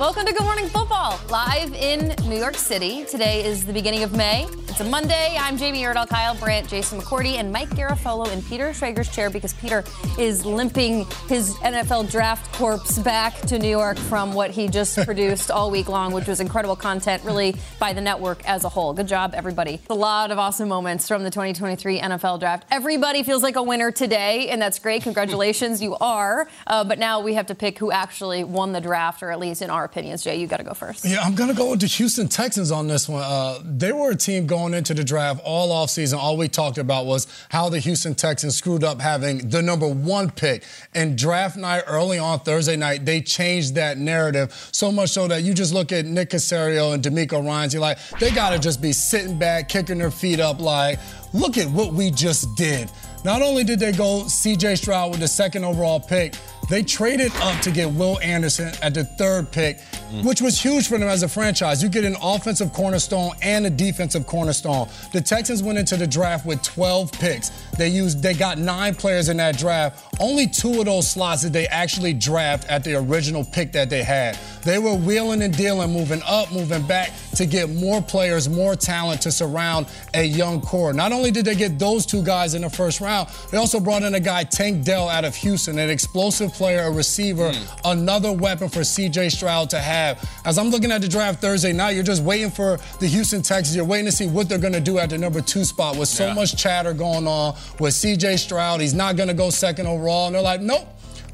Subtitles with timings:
[0.00, 3.04] welcome to Good Morning Football, live in New York City.
[3.04, 4.46] Today is the beginning of May.
[4.70, 5.36] It's a Monday.
[5.38, 9.52] I'm Jamie Erdahl, Kyle Brandt, Jason McCourty, and Mike Garafolo in Peter Schrager's chair because
[9.52, 9.84] Peter
[10.18, 15.50] is limping his NFL draft corpse back to New York from what he just produced
[15.50, 18.94] all week long, which was incredible content, really, by the network as a whole.
[18.94, 19.82] Good job, everybody.
[19.90, 22.64] A lot of awesome moments from the 2023 NFL draft.
[22.70, 25.02] Everybody feels like a winner today, and that's great.
[25.02, 26.48] Congratulations, you are.
[26.66, 29.60] Uh, but now we have to pick who actually won the draft, or at least
[29.60, 30.22] in our opinions.
[30.22, 31.04] Jay, you got to go first.
[31.04, 33.22] Yeah, I'm going to go with the Houston Texans on this one.
[33.24, 36.18] Uh, they were a team going into the draft all offseason.
[36.18, 40.30] All we talked about was how the Houston Texans screwed up having the number one
[40.30, 40.64] pick.
[40.94, 45.42] And draft night, early on Thursday night, they changed that narrative so much so that
[45.42, 48.80] you just look at Nick Caserio and DeMeco Ryans, you're like, they got to just
[48.80, 50.98] be sitting back, kicking their feet up, like,
[51.32, 52.90] look at what we just did.
[53.24, 56.34] Not only did they go CJ Stroud with the second overall pick,
[56.70, 60.24] they traded up to get Will Anderson at the third pick, mm.
[60.24, 61.82] which was huge for them as a franchise.
[61.82, 64.88] You get an offensive cornerstone and a defensive cornerstone.
[65.12, 67.50] The Texans went into the draft with 12 picks.
[67.76, 70.14] They used they got nine players in that draft.
[70.20, 74.04] Only two of those slots did they actually draft at the original pick that they
[74.04, 74.38] had.
[74.62, 77.10] They were wheeling and dealing, moving up, moving back
[77.40, 80.92] to get more players, more talent to surround a young core.
[80.92, 84.02] Not only did they get those two guys in the first round, they also brought
[84.02, 87.80] in a guy, Tank Dell, out of Houston, an explosive player, a receiver, mm.
[87.86, 90.22] another weapon for CJ Stroud to have.
[90.44, 93.74] As I'm looking at the draft Thursday night, you're just waiting for the Houston Texans.
[93.74, 96.10] You're waiting to see what they're going to do at the number two spot with
[96.10, 96.34] so yeah.
[96.34, 98.82] much chatter going on with CJ Stroud.
[98.82, 100.26] He's not going to go second overall.
[100.26, 100.86] And they're like, nope.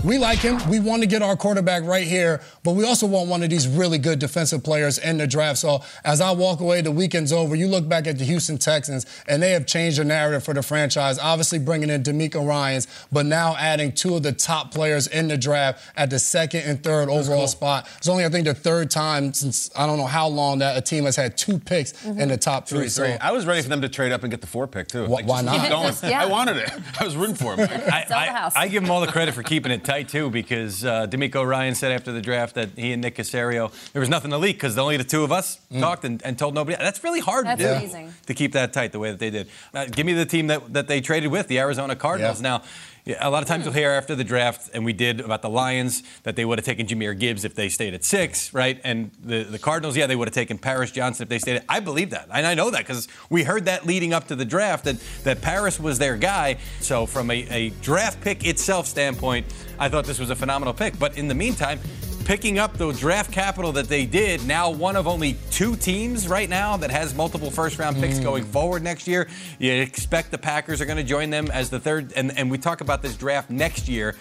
[0.04, 0.58] We like him.
[0.68, 3.66] We want to get our quarterback right here, but we also want one of these
[3.66, 5.58] really good defensive players in the draft.
[5.58, 7.56] So as I walk away, the weekend's over.
[7.56, 10.62] You look back at the Houston Texans, and they have changed the narrative for the
[10.62, 11.18] franchise.
[11.18, 15.36] Obviously, bringing in DeMeco Ryans, but now adding two of the top players in the
[15.36, 17.48] draft at the second and third That's overall cool.
[17.48, 17.88] spot.
[17.98, 20.80] It's only, I think, the third time since I don't know how long that a
[20.80, 22.20] team has had two picks mm-hmm.
[22.20, 22.80] in the top three.
[22.80, 24.88] three, So I was ready for them to trade up and get the four pick
[24.88, 25.06] too.
[25.06, 25.70] Wh- like, why not?
[26.02, 26.22] yeah.
[26.22, 26.70] I wanted it.
[27.00, 27.60] I was rooting for him.
[27.70, 31.06] I, I, I give them all the credit for keeping it tight too, because uh,
[31.06, 34.38] DeMeco Ryan said after the draft that he and Nick Caserio there was nothing to
[34.38, 35.80] leak because only the two of us mm.
[35.80, 36.76] talked and, and, told nobody.
[36.76, 38.14] That's really hard That's to do amazing.
[38.26, 39.48] to keep that tight the way that they did.
[39.72, 42.42] Uh, give me the team that, that they traded with, the Arizona Cardinals.
[42.42, 42.58] Yeah.
[42.58, 42.62] Now.
[43.06, 43.78] Yeah, a lot of times you'll hmm.
[43.78, 46.88] hear after the draft, and we did about the Lions, that they would have taken
[46.88, 48.80] Jahmyr Gibbs if they stayed at six, right?
[48.82, 51.64] And the, the Cardinals, yeah, they would have taken Paris Johnson if they stayed at
[51.68, 52.26] I believe that.
[52.32, 55.40] And I know that because we heard that leading up to the draft that, that
[55.40, 56.58] Paris was their guy.
[56.80, 59.46] So, from a, a draft pick itself standpoint,
[59.78, 60.98] I thought this was a phenomenal pick.
[60.98, 61.78] But in the meantime,
[62.26, 66.48] picking up the draft capital that they did, now one of only two teams right
[66.48, 68.24] now that has multiple first round picks mm.
[68.24, 69.28] going forward next year.
[69.60, 72.58] You expect the Packers are going to join them as the third, and, and we
[72.58, 74.16] talk about this draft next year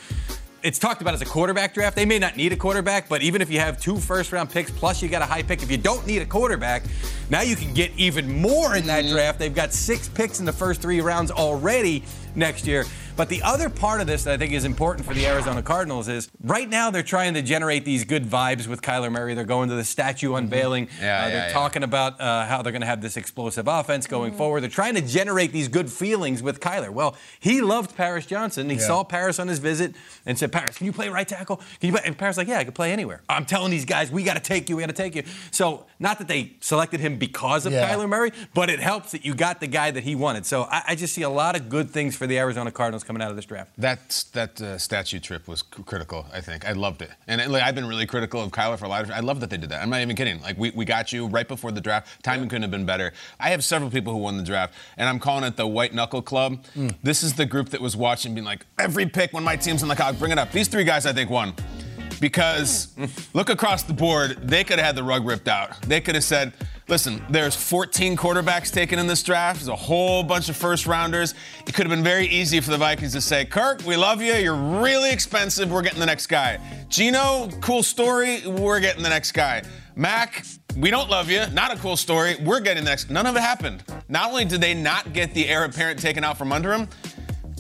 [0.62, 1.96] it's talked about as a quarterback draft.
[1.96, 4.72] They may not need a quarterback, but even if you have two first round picks
[4.72, 6.82] plus you got a high pick, if you don't need a quarterback,
[7.30, 9.14] now you can get even more in that mm-hmm.
[9.14, 9.38] draft.
[9.38, 12.04] They've got six picks in the first three rounds already
[12.34, 12.86] next year.
[13.16, 16.10] But the other part of this that I think is important for the Arizona Cardinals
[16.10, 19.34] is right now they're trying to generate these good vibes with Kyler Murray.
[19.34, 20.38] They're going to the statue mm-hmm.
[20.38, 20.88] unveiling.
[20.88, 21.04] Mm-hmm.
[21.04, 21.88] Yeah, uh, they're yeah, talking yeah.
[21.88, 24.38] about uh, how they're going to have this explosive offense going mm-hmm.
[24.38, 24.62] forward.
[24.62, 26.90] They're trying to generate these good feelings with Kyler.
[26.90, 28.70] Well, he loved Paris Johnson.
[28.70, 28.82] He yeah.
[28.82, 29.96] saw Paris on his visit
[30.26, 31.58] and said, Paris, can you play right tackle?
[31.80, 32.02] Can you play?
[32.04, 33.22] And Paris like, yeah, I can play anywhere.
[33.30, 34.76] I'm telling these guys, we got to take you.
[34.76, 35.24] We got to take you.
[35.52, 37.90] So not that they selected him because of yeah.
[37.90, 40.46] Kyler Murray, but it helps that you got the guy that he wanted.
[40.46, 43.22] So I, I, just see a lot of good things for the Arizona Cardinals coming
[43.22, 43.72] out of this draft.
[43.78, 46.26] That that uh, statue trip was critical.
[46.34, 48.86] I think I loved it, and it, like, I've been really critical of Kyler for
[48.86, 49.12] a lot of.
[49.12, 49.82] I love that they did that.
[49.82, 50.42] I'm not even kidding.
[50.42, 52.24] Like we, we got you right before the draft.
[52.24, 52.50] Timing yeah.
[52.50, 53.14] couldn't have been better.
[53.40, 56.22] I have several people who won the draft, and I'm calling it the White Knuckle
[56.22, 56.64] Club.
[56.76, 56.96] Mm.
[57.04, 59.90] This is the group that was watching, being like, every pick when my team's in
[59.90, 60.52] the clock, bring it up.
[60.52, 61.54] These three guys, I think, won
[62.20, 62.96] because
[63.34, 65.82] look across the board, they could have had the rug ripped out.
[65.84, 66.54] They could have said,
[66.88, 69.60] listen, there's 14 quarterbacks taken in this draft.
[69.60, 71.34] There's a whole bunch of first rounders.
[71.66, 74.34] It could have been very easy for the Vikings to say, Kirk, we love you.
[74.34, 75.72] You're really expensive.
[75.72, 76.60] We're getting the next guy.
[76.90, 78.46] Geno, cool story.
[78.46, 79.64] We're getting the next guy.
[79.96, 80.46] Mac,
[80.78, 81.46] we don't love you.
[81.54, 82.36] Not a cool story.
[82.44, 83.10] We're getting the next.
[83.10, 83.84] None of it happened.
[84.10, 86.88] Not only did they not get the heir apparent taken out from under him,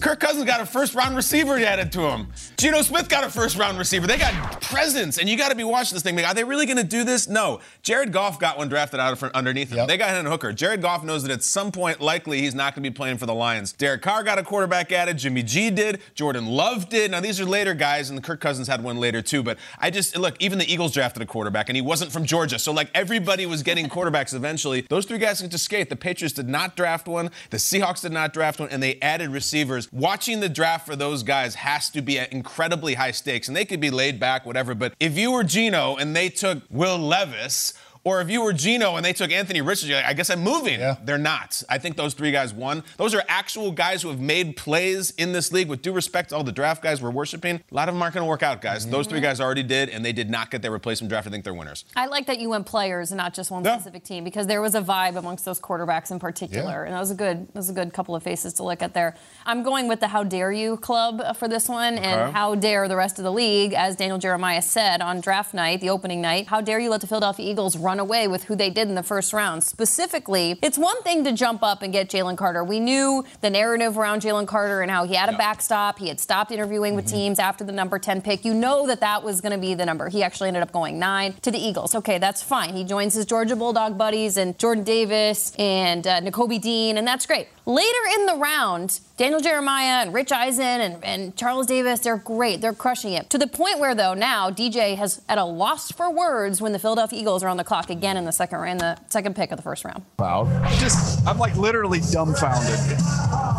[0.01, 2.27] Kirk Cousins got a first round receiver added to him.
[2.57, 4.05] Geno Smith got a first round receiver.
[4.07, 6.19] They got presents, and you got to be watching this thing.
[6.19, 7.29] Are they really going to do this?
[7.29, 7.61] No.
[7.81, 9.77] Jared Goff got one drafted out of front, underneath him.
[9.77, 9.87] Yep.
[9.87, 10.51] They got Hendon Hooker.
[10.51, 13.25] Jared Goff knows that at some point, likely, he's not going to be playing for
[13.25, 13.71] the Lions.
[13.71, 15.17] Derek Carr got a quarterback added.
[15.17, 16.01] Jimmy G did.
[16.13, 17.11] Jordan Love did.
[17.11, 19.43] Now, these are later guys, and Kirk Cousins had one later too.
[19.43, 22.59] But I just, look, even the Eagles drafted a quarterback, and he wasn't from Georgia.
[22.59, 24.85] So, like, everybody was getting quarterbacks eventually.
[24.89, 25.89] Those three guys can just skate.
[25.89, 29.29] The Patriots did not draft one, the Seahawks did not draft one, and they added
[29.29, 29.84] receivers.
[29.91, 33.65] Watching the draft, for those guys has to be at incredibly high stakes, and they
[33.65, 34.75] could be laid back, whatever.
[34.75, 37.73] But if you were Geno and they took Will Levis
[38.05, 40.79] or if you were Geno and they took Anthony Richardson, like, I guess I'm moving.
[40.79, 40.95] Yeah.
[41.03, 41.61] They're not.
[41.67, 42.83] I think those three guys won.
[42.97, 45.67] Those are actual guys who have made plays in this league.
[45.67, 48.13] With due respect to all the draft guys we're worshiping, a lot of them aren't
[48.13, 48.83] going to work out, guys.
[48.83, 48.91] Mm-hmm.
[48.91, 51.27] Those three guys already did, and they did not get their replacement draft.
[51.27, 51.83] I think they're winners.
[51.95, 53.75] I like that you went players and not just one yeah.
[53.77, 56.85] specific team because there was a vibe amongst those quarterbacks in particular, yeah.
[56.85, 58.93] and that was a good, that was a good couple of faces to look at
[58.93, 59.15] there.
[59.47, 62.03] I'm going with the How Dare You club for this one, okay.
[62.03, 65.81] and how dare the rest of the league, as Daniel Jeremiah said on draft night,
[65.81, 68.69] the opening night, how dare you let the Philadelphia Eagles run away with who they
[68.69, 69.63] did in the first round.
[69.63, 72.63] Specifically, it's one thing to jump up and get Jalen Carter.
[72.63, 75.99] We knew the narrative around Jalen Carter and how he had a backstop.
[75.99, 76.97] He had stopped interviewing mm-hmm.
[76.97, 78.45] with teams after the number 10 pick.
[78.45, 80.09] You know that that was going to be the number.
[80.09, 81.95] He actually ended up going nine to the Eagles.
[81.95, 82.75] Okay, that's fine.
[82.75, 87.25] He joins his Georgia Bulldog buddies and Jordan Davis and uh, Nakobe Dean, and that's
[87.25, 87.47] great.
[87.67, 92.61] Later in the round, Daniel Jeremiah and Rich Eisen and, and Charles Davis, they're great.
[92.61, 93.27] They're crushing it.
[93.31, 96.79] To the point where, though, now DJ has at a loss for words when the
[96.79, 99.57] Philadelphia Eagles are on the clock again in the second in the second pick of
[99.57, 100.03] the first round.
[100.19, 100.45] Wow.
[100.77, 102.99] Just I'm like literally dumbfounded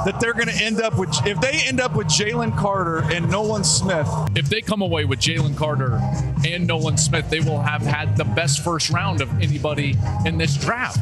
[0.06, 3.28] that they're going to end up with if they end up with Jalen Carter and
[3.28, 4.08] Nolan Smith.
[4.36, 6.00] If they come away with Jalen Carter
[6.46, 10.56] and Nolan Smith, they will have had the best first round of anybody in this
[10.56, 11.00] draft.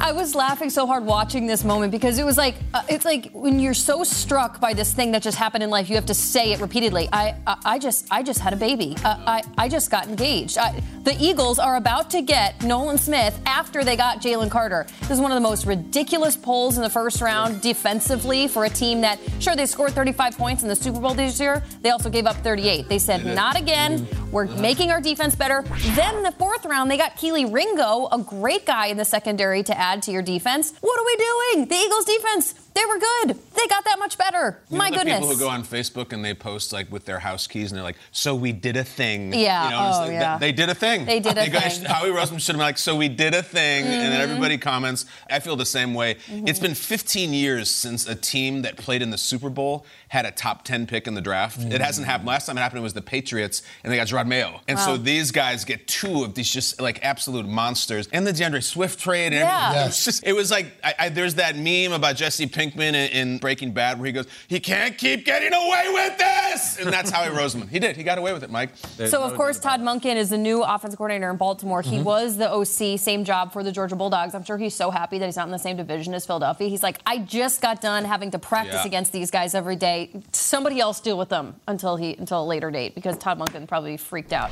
[0.00, 3.30] I was laughing so hard watching this moment because it was like uh, it's like
[3.32, 6.14] when you're so struck by this thing that just happened in life, you have to
[6.14, 7.08] say it repeatedly.
[7.12, 8.96] I I, I just I just had a baby.
[9.04, 10.56] Uh, I I just got engaged.
[10.56, 14.86] I, the Eagles are about to get Nolan Smith after they got Jalen Carter.
[15.02, 18.70] This is one of the most ridiculous polls in the first round defensively for a
[18.70, 21.62] team that sure they scored 35 points in the Super Bowl this year.
[21.82, 22.88] They also gave up 38.
[22.88, 24.08] They said not again.
[24.30, 25.62] We're making our defense better.
[25.96, 29.76] Then the fourth round they got Kelee Ringo, a great guy in the secondary to
[29.76, 30.72] add to your defense.
[30.80, 31.68] What are we doing?
[31.68, 33.36] The Eagles defense, they were good.
[33.56, 34.60] They got that much better.
[34.70, 35.18] You My goodness.
[35.18, 37.84] People who go on Facebook and they post like with their house keys and they're
[37.84, 39.64] like, "So we did a thing." Yeah.
[39.64, 40.38] You know, oh, like, yeah.
[40.38, 41.04] They, they, did a thing.
[41.04, 41.52] They did a thing.
[41.52, 43.92] Guys, Howie Roseman should have been like, "So we did a thing," mm-hmm.
[43.92, 44.30] and then mm-hmm.
[44.30, 45.06] everybody comments.
[45.28, 46.14] I feel the same way.
[46.14, 46.48] Mm-hmm.
[46.48, 50.30] It's been 15 years since a team that played in the Super Bowl had a
[50.30, 51.60] top 10 pick in the draft.
[51.60, 51.72] Mm-hmm.
[51.72, 52.28] It hasn't happened.
[52.28, 54.60] Last time it happened it was the Patriots, and they got Jerod Mayo.
[54.68, 54.86] And wow.
[54.86, 58.08] so these guys get two of these just like absolute monsters.
[58.12, 59.32] And the D'Andre Swift trade.
[59.32, 59.72] And yeah.
[59.72, 59.82] Yes.
[59.82, 62.94] It was just, it was like I, I, there's that meme about Jesse Pinkman in,
[62.94, 67.10] in, Breaking Bad where he goes, he can't keep getting away with this, and that's
[67.10, 67.68] how Howie Roseman.
[67.68, 67.96] He did.
[67.96, 68.76] He got away with it, Mike.
[68.96, 71.82] There's so of course Todd Monken is the new offensive coordinator in Baltimore.
[71.82, 71.96] Mm-hmm.
[71.96, 74.34] He was the OC, same job for the Georgia Bulldogs.
[74.34, 76.68] I'm sure he's so happy that he's not in the same division as Philadelphia.
[76.68, 78.86] He's like, I just got done having to practice yeah.
[78.86, 80.10] against these guys every day.
[80.32, 83.96] Somebody else deal with them until he until a later date because Todd Monken probably
[83.96, 84.50] freaked out.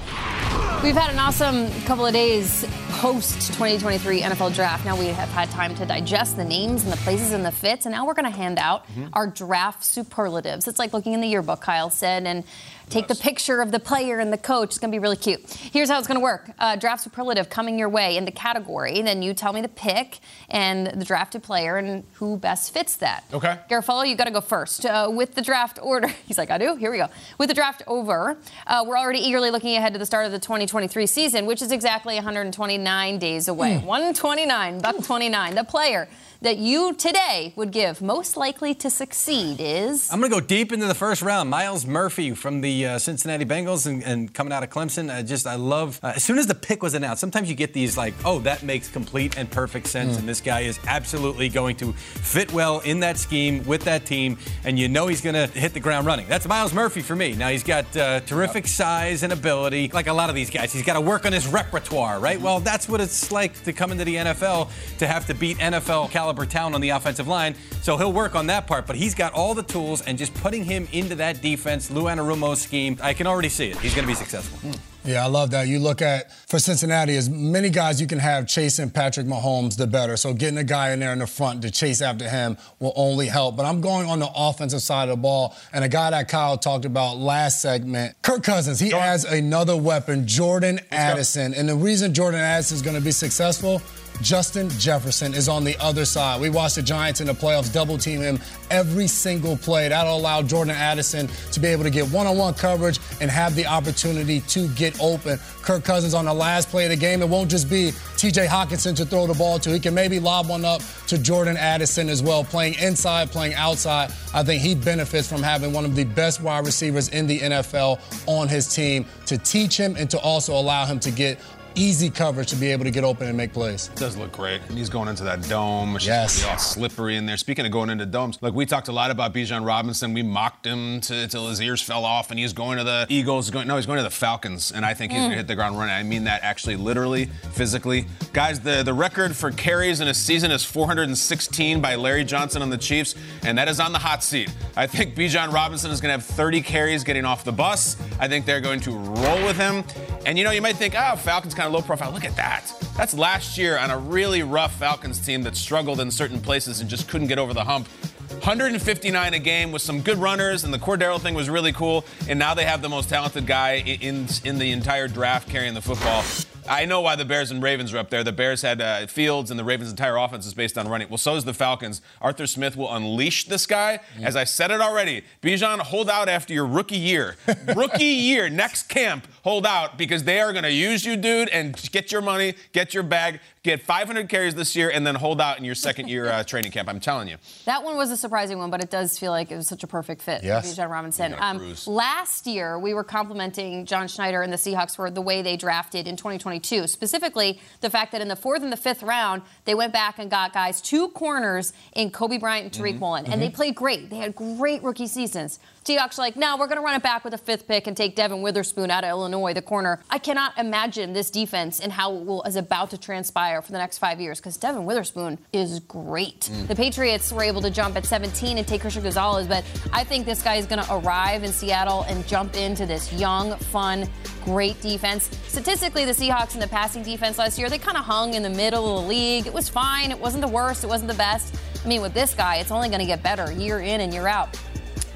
[0.83, 2.65] We've had an awesome couple of days
[2.99, 4.85] post 2023 NFL draft.
[4.85, 7.87] Now we have had time to digest the names and the places and the fits,
[7.87, 9.07] and now we're going to hand out mm-hmm.
[9.12, 10.67] our draft superlatives.
[10.67, 12.43] It's like looking in the yearbook, Kyle said, and
[12.88, 14.71] take the picture of the player and the coach.
[14.71, 15.40] It's going to be really cute.
[15.50, 19.00] Here's how it's going to work uh, draft superlative coming your way in the category.
[19.02, 23.25] Then you tell me the pick and the drafted player and who best fits that.
[23.33, 23.59] Okay.
[23.71, 24.87] Garafolo, you got to go first.
[24.87, 26.76] Uh, with the draft order, he's like, I do?
[26.76, 27.09] Here we go.
[27.38, 28.37] With the draft over,
[28.67, 31.73] uh, we're already eagerly looking ahead to the start of the 2023 season, which is
[31.73, 32.83] exactly 129
[33.18, 33.78] days away.
[33.78, 33.87] Hmm.
[33.87, 35.54] 129, buck 29.
[35.54, 36.09] The player
[36.40, 40.09] that you today would give most likely to succeed is.
[40.12, 41.50] I'm going to go deep into the first round.
[41.50, 45.12] Myles Murphy from the uh, Cincinnati Bengals and, and, coming out of Clemson.
[45.12, 47.73] I just, I love, uh, as soon as the pick was announced, sometimes you get
[47.73, 50.14] these like, oh, that makes complete and perfect sense.
[50.14, 50.21] Mm.
[50.21, 54.38] And this guy is absolutely going to fit well in that scheme with that team.
[54.64, 56.28] And you know he's going to hit the ground running.
[56.28, 57.35] That's Myles Murphy for me.
[57.35, 58.71] Now, he's got uh, terrific yep.
[58.71, 59.90] size and ability.
[59.92, 62.37] Like a lot of these guys, he's got to work on his repertoire, right?
[62.37, 62.45] Mm-hmm.
[62.45, 66.11] Well, that's what it's like to come into the NFL to have to beat NFL
[66.11, 67.54] caliber caliber talent on the offensive line.
[67.80, 70.62] So he'll work on that part, but he's got all the tools, and just putting
[70.62, 73.78] him into that defense, Lou Anarumo's scheme, I can already see it.
[73.78, 74.58] He's going to be successful.
[74.68, 74.78] Mm.
[75.04, 75.68] Yeah, I love that.
[75.68, 79.87] You look at for Cincinnati, as many guys you can have chasing Patrick Mahomes, the
[79.87, 80.18] better.
[80.18, 83.26] So getting a guy in there in the front to chase after him will only
[83.26, 83.56] help.
[83.56, 86.58] But I'm going on the offensive side of the ball, and a guy that Kyle
[86.58, 88.80] talked about last segment, Kirk Cousins.
[88.80, 93.12] He has another weapon, Jordan Addison, and the reason Jordan Addison is going to be
[93.12, 93.80] successful
[94.21, 96.41] Justin Jefferson is on the other side.
[96.41, 98.39] We watched the Giants in the playoffs double team him
[98.71, 99.89] every single play.
[99.89, 103.55] That'll allow Jordan Addison to be able to get one on one coverage and have
[103.55, 105.39] the opportunity to get open.
[105.63, 108.97] Kirk Cousins on the last play of the game, it won't just be TJ Hockenson
[108.97, 109.71] to throw the ball to.
[109.71, 114.11] He can maybe lob one up to Jordan Addison as well, playing inside, playing outside.
[114.35, 118.01] I think he benefits from having one of the best wide receivers in the NFL
[118.27, 121.39] on his team to teach him and to also allow him to get
[121.78, 123.88] easy coverage to be able to get open and make plays.
[123.88, 124.61] It does look great.
[124.68, 125.97] And he's going into that dome.
[125.97, 126.44] It's yes.
[126.44, 127.37] all slippery in there.
[127.37, 130.12] Speaking of going into domes, like we talked a lot about Bijan Robinson.
[130.12, 133.50] We mocked him until his ears fell off, and he's going to the Eagles.
[133.50, 135.25] Going, no, he's going to the Falcons, and I think he's mm.
[135.25, 135.94] going to hit the ground running.
[135.94, 138.06] I mean that actually, literally, physically.
[138.32, 142.70] Guys, the, the record for carries in a season is 416 by Larry Johnson on
[142.70, 144.52] the Chiefs, and that is on the hot seat.
[144.76, 147.97] I think Bijan Robinson is going to have 30 carries getting off the bus.
[148.18, 149.85] I think they're going to roll with him.
[150.26, 152.13] And you know, you might think, oh, Falcons kind of low profile.
[152.13, 152.73] Look at that.
[152.97, 156.89] That's last year on a really rough Falcons team that struggled in certain places and
[156.89, 157.89] just couldn't get over the hump.
[158.29, 162.05] 159 a game with some good runners, and the Cordero thing was really cool.
[162.29, 165.83] And now they have the most talented guy in in the entire draft carrying the
[165.83, 166.23] football.
[166.69, 168.23] I know why the Bears and Ravens are up there.
[168.23, 171.09] The Bears had uh, Fields, and the Ravens' entire offense is based on running.
[171.09, 172.03] Well, so is the Falcons.
[172.21, 174.01] Arthur Smith will unleash this guy.
[174.23, 177.37] As I said it already, Bijan, hold out after your rookie year.
[177.75, 181.75] rookie year, next camp, hold out because they are going to use you, dude, and
[181.93, 185.59] get your money, get your bag, get 500 carries this year, and then hold out
[185.59, 186.88] in your second year uh, training camp.
[186.88, 187.37] I'm telling you.
[187.65, 189.87] That one was a surprising one, but it does feel like it was such a
[189.87, 190.75] perfect fit yes.
[190.75, 191.35] for Bijan Robinson.
[191.38, 195.57] Um, last year, we were complimenting John Schneider and the Seahawks for the way they
[195.57, 196.87] drafted in 2022.
[196.87, 200.31] Specifically, the fact that in the fourth and the fifth round, they went back and
[200.31, 203.00] got guys, two corners in Coby Bryant and Tariq mm-hmm.
[203.00, 203.41] Woolen, and mm-hmm.
[203.43, 204.11] they played great.
[204.11, 205.59] They had great rookie seasons.
[205.85, 207.97] Seahawks are like, no, we're going to run it back with a fifth pick and
[207.97, 210.00] take Devon Witherspoon out of Illinois, the corner.
[210.11, 213.78] I cannot imagine this defense and how it will, is about to transpire for the
[213.78, 216.40] next five years because Devon Witherspoon is great.
[216.40, 216.69] Mm.
[216.69, 220.26] The Patriots were able to jump at 17 and take Christian Gonzalez, but I think
[220.26, 224.09] this guy is going to arrive in Seattle and jump into this young, fun,
[224.45, 225.31] great defense.
[225.49, 228.50] Statistically, the Seahawks in the passing defense last year, they kind of hung in the
[228.50, 229.47] middle of the league.
[229.47, 230.11] It was fine.
[230.11, 230.85] It wasn't the worst.
[230.85, 231.55] It wasn't the best.
[231.85, 234.26] I mean, with this guy, it's only going to get better year in and year
[234.26, 234.49] out.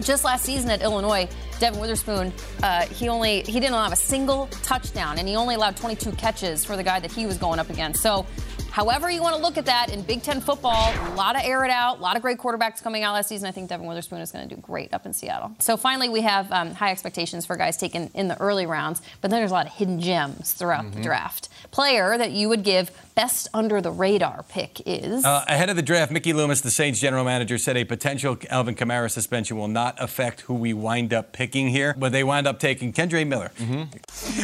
[0.00, 1.28] Just last season at Illinois,
[1.62, 2.32] Devon Witherspoon,
[2.64, 6.64] uh, he only he didn't have a single touchdown, and he only allowed 22 catches
[6.64, 8.02] for the guy that he was going up against.
[8.02, 8.26] So
[8.72, 11.62] However, you want to look at that in Big Ten football, a lot of air
[11.62, 13.46] it out, a lot of great quarterbacks coming out last season.
[13.46, 15.54] I think Devon Witherspoon is going to do great up in Seattle.
[15.58, 19.30] So finally, we have um, high expectations for guys taken in the early rounds, but
[19.30, 20.96] then there's a lot of hidden gems throughout mm-hmm.
[20.96, 21.50] the draft.
[21.70, 25.82] Player that you would give best under the radar pick is uh, ahead of the
[25.82, 26.10] draft.
[26.10, 30.42] Mickey Loomis, the Saints general manager, said a potential Alvin Kamara suspension will not affect
[30.42, 33.82] who we wind up picking here, but they wind up taking Kendre Miller, mm-hmm.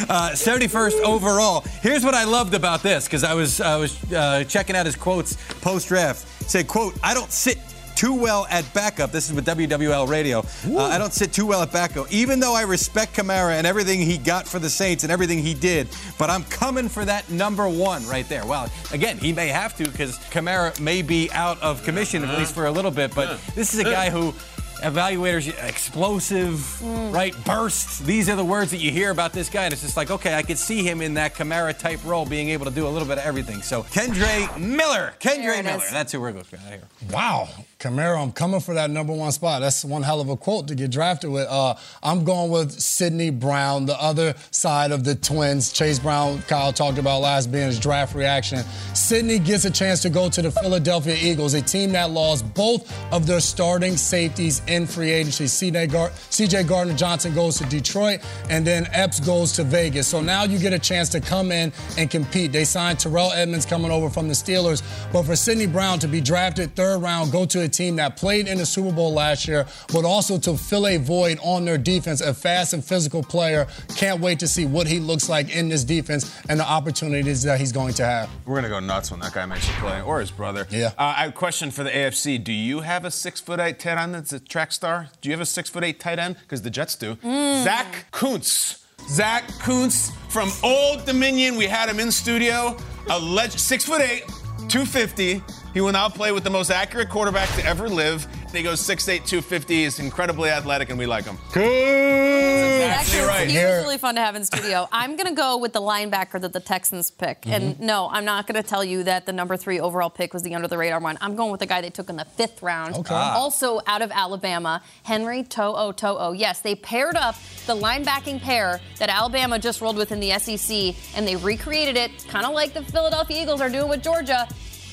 [0.09, 1.61] uh, 71st overall.
[1.81, 4.95] Here's what I loved about this because I was I was uh, checking out his
[4.95, 6.27] quotes post draft.
[6.49, 7.57] Said, "quote I don't sit
[7.99, 9.11] too well at backup.
[9.11, 10.39] This is with WWL Radio.
[10.65, 13.99] Uh, I don't sit too well at backup, even though I respect Kamara and everything
[13.99, 15.89] he got for the Saints and everything he did.
[16.17, 18.45] But I'm coming for that number one right there.
[18.45, 22.55] Well, again, he may have to because Kamara may be out of commission at least
[22.55, 23.13] for a little bit.
[23.13, 24.33] But this is a guy who
[24.79, 27.13] evaluators explosive, mm.
[27.13, 27.35] right?
[27.45, 27.99] Bursts.
[27.99, 30.35] These are the words that you hear about this guy, and it's just like, okay,
[30.35, 33.07] I could see him in that Kamara type role, being able to do a little
[33.07, 33.61] bit of everything.
[33.61, 36.81] So Kendre Miller, Kendre Miller, that's who we're looking at here.
[37.11, 37.49] Wow.
[37.79, 39.61] Kamara, I'm coming for that number one spot.
[39.61, 41.47] That's one hell of a quote to get drafted with.
[41.47, 45.71] Uh, I'm going with Sydney Brown, the other side of the twins.
[45.71, 48.65] Chase Brown, Kyle talked about last being his draft reaction.
[48.93, 52.93] Sydney gets a chance to go to the Philadelphia Eagles, a team that lost both
[53.13, 55.45] of their starting safeties in free agency.
[55.45, 58.19] CJ Gardner Johnson goes to Detroit,
[58.49, 60.05] and then Epps goes to Vegas.
[60.05, 62.51] So now you get a chance to come in and compete.
[62.51, 64.83] They signed Terrell Edmunds coming over from the Steelers,
[65.13, 68.47] but for Sydney Brown to be drafted third round, go to a team that played
[68.47, 72.21] in the Super Bowl last year, but also to fill a void on their defense.
[72.21, 73.67] A fast and physical player.
[73.95, 77.59] Can't wait to see what he looks like in this defense and the opportunities that
[77.59, 78.29] he's going to have.
[78.45, 80.67] We're going to go nuts when that guy makes a play, or his brother.
[80.69, 80.87] Yeah.
[80.97, 82.43] Uh, I have a question for the AFC.
[82.43, 85.09] Do you have a six foot eight tight end that's a track star?
[85.21, 86.35] Do you have a six foot eight tight end?
[86.41, 87.15] Because the Jets do.
[87.15, 87.63] Mm.
[87.63, 88.85] Zach Kuntz.
[89.09, 91.55] Zach Kuntz from Old Dominion.
[91.55, 92.77] We had him in studio.
[93.09, 94.23] A leg- six foot eight,
[94.67, 95.41] 250.
[95.73, 98.27] He will now play with the most accurate quarterback to ever live.
[98.51, 99.83] He goes 6'8", 250.
[99.83, 101.37] He's incredibly athletic, and we like him.
[101.49, 103.47] Actually, right.
[103.47, 104.87] He was really fun to have in studio.
[104.91, 107.45] I'm going to go with the linebacker that the Texans pick.
[107.45, 107.85] And mm-hmm.
[107.85, 110.55] no, I'm not going to tell you that the number three overall pick was the
[110.55, 111.17] under the radar one.
[111.21, 112.95] I'm going with the guy they took in the fifth round.
[112.95, 113.13] Okay.
[113.13, 113.35] Ah.
[113.35, 116.31] Also out of Alabama, Henry To'o To'o.
[116.31, 117.35] Yes, they paired up
[117.67, 122.25] the linebacking pair that Alabama just rolled with in the SEC, and they recreated it,
[122.27, 124.47] kind of like the Philadelphia Eagles are doing with Georgia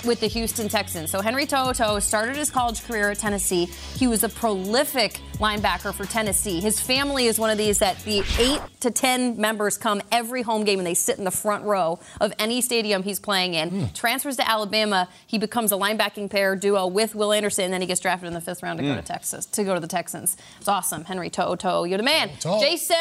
[0.06, 1.10] with the Houston Texans.
[1.10, 3.66] So Henry To'oTo'o started his college career at Tennessee.
[3.96, 6.60] He was a prolific linebacker for Tennessee.
[6.60, 10.64] His family is one of these that the eight to ten members come every home
[10.64, 13.70] game and they sit in the front row of any stadium he's playing in.
[13.70, 13.84] Hmm.
[13.94, 15.08] Transfers to Alabama.
[15.26, 18.34] He becomes a linebacking pair duo with Will Anderson, and then he gets drafted in
[18.34, 19.06] the fifth round to go to hmm.
[19.06, 20.36] Texas to go to the Texans.
[20.58, 21.04] It's awesome.
[21.04, 22.30] Henry To'oTo'o, you're the man.
[22.40, 22.96] Jason,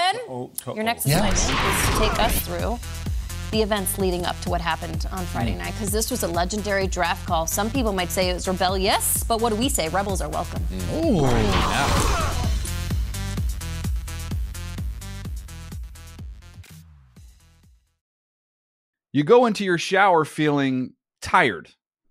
[0.67, 3.04] your next assignment is to take us through
[3.51, 5.59] the events leading up to what happened on Friday mm.
[5.59, 7.47] night because this was a legendary draft call.
[7.47, 9.89] Some people might say it was rebellious, but what do we say?
[9.89, 10.63] Rebels are welcome.
[10.71, 11.21] Mm.
[11.21, 12.35] Ooh.
[19.13, 21.69] You go into your shower feeling tired,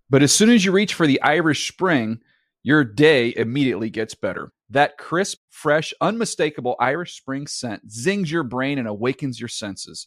[0.09, 2.21] but as soon as you reach for the Irish Spring,
[2.63, 4.53] your day immediately gets better.
[4.71, 10.07] That crisp, fresh, unmistakable Irish Spring scent zings your brain and awakens your senses.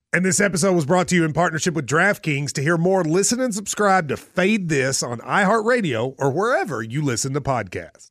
[0.13, 2.51] And this episode was brought to you in partnership with DraftKings.
[2.53, 7.33] To hear more, listen and subscribe to Fade This on iHeartRadio or wherever you listen
[7.33, 8.10] to podcasts.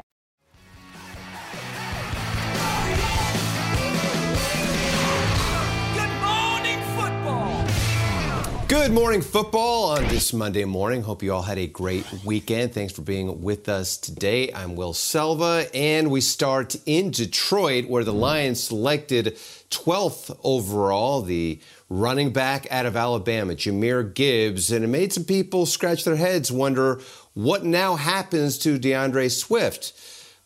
[8.71, 11.01] Good morning, football, on this Monday morning.
[11.01, 12.73] Hope you all had a great weekend.
[12.73, 14.49] Thanks for being with us today.
[14.53, 19.35] I'm Will Selva, and we start in Detroit, where the Lions selected
[19.71, 25.65] 12th overall, the running back out of Alabama, Jahmyr Gibbs, and it made some people
[25.65, 27.01] scratch their heads, wonder
[27.33, 29.91] what now happens to D'Andre Swift.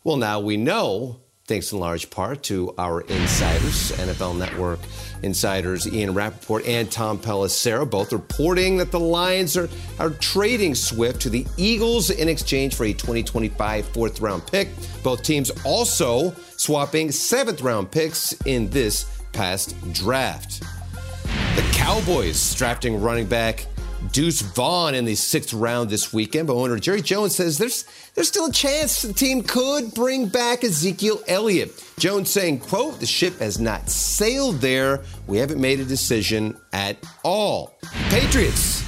[0.04, 4.80] Well, now we know thanks in large part to our insiders, NFL Network
[5.22, 11.22] insiders Ian Rapoport and Tom Pelissero, both reporting that the Lions are, are trading Swift
[11.22, 14.70] to the Eagles in exchange for a 2025 fourth round pick.
[15.04, 20.62] Both teams also swapping seventh round picks in this past draft.
[21.56, 23.68] The Cowboys drafting running back
[24.16, 28.30] Deuce Vaughn in the sixth round this weekend, but owner Jerry Jones says there's there's
[28.30, 31.84] still a chance the team could bring back Ezekiel Elliott.
[32.00, 35.04] Jones saying, quote, the ship has not sailed there.
[35.28, 37.78] We haven't made a decision at all.
[38.08, 38.86] Patriots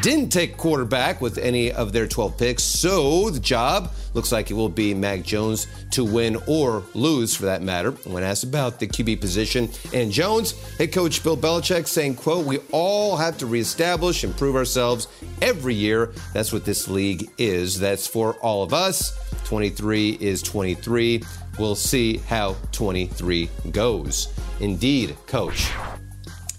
[0.00, 4.54] didn't take quarterback with any of their 12 picks, so the job looks like it
[4.54, 7.90] will be Mac Jones to win or lose for that matter.
[7.90, 12.58] When asked about the QB position and Jones, head coach Bill Belichick saying, quote, we
[12.72, 15.08] all have to reestablish and prove ourselves
[15.42, 16.12] every year.
[16.32, 17.78] That's what this league is.
[17.78, 19.12] That's for all of us.
[19.44, 21.22] 23 is 23.
[21.58, 24.28] We'll see how 23 goes.
[24.60, 25.70] Indeed, coach.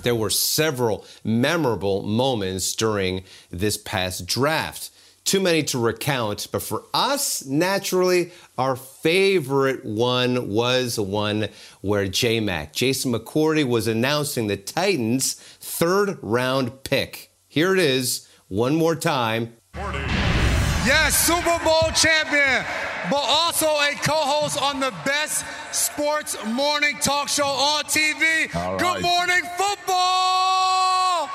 [0.03, 4.90] There were several memorable moments during this past draft.
[5.31, 11.47] Too many to recount, but for us, naturally, our favorite one was one
[11.79, 17.31] where J Mac, Jason McCourty, was announcing the Titans' third round pick.
[17.47, 19.53] Here it is, one more time.
[19.73, 22.65] Yes, Super Bowl champion,
[23.09, 28.53] but also a co host on the best sports morning talk show on TV.
[28.53, 31.29] All Good morning, football!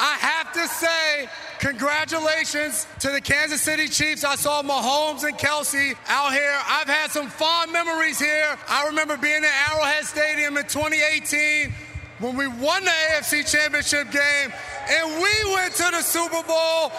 [0.00, 1.28] I have to say,
[1.58, 4.24] congratulations to the Kansas City Chiefs.
[4.24, 6.56] I saw Mahomes and Kelsey out here.
[6.66, 8.56] I've had some fond memories here.
[8.68, 11.72] I remember being at Arrowhead Stadium in 2018
[12.20, 14.52] when we won the AFC Championship game
[14.90, 16.92] and we went to the Super Bowl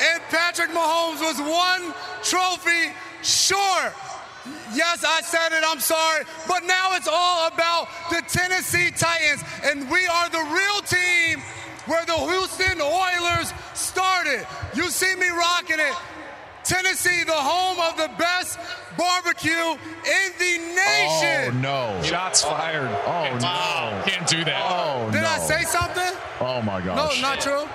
[0.00, 3.92] and Patrick Mahomes was one trophy short.
[4.74, 6.24] Yes, I said it, I'm sorry.
[6.46, 11.42] But now it's all about the Tennessee Titans, and we are the real team
[11.86, 14.46] where the Houston Oilers started.
[14.74, 15.94] You see me rocking it.
[16.64, 18.58] Tennessee, the home of the best
[18.98, 21.54] barbecue in the nation.
[21.54, 22.02] Oh no!
[22.02, 22.88] Shots fired.
[23.06, 24.02] Oh no!
[24.10, 24.60] Can't do that.
[24.68, 26.12] Oh, Did I say something?
[26.40, 27.20] Oh my gosh.
[27.22, 27.68] No, not true.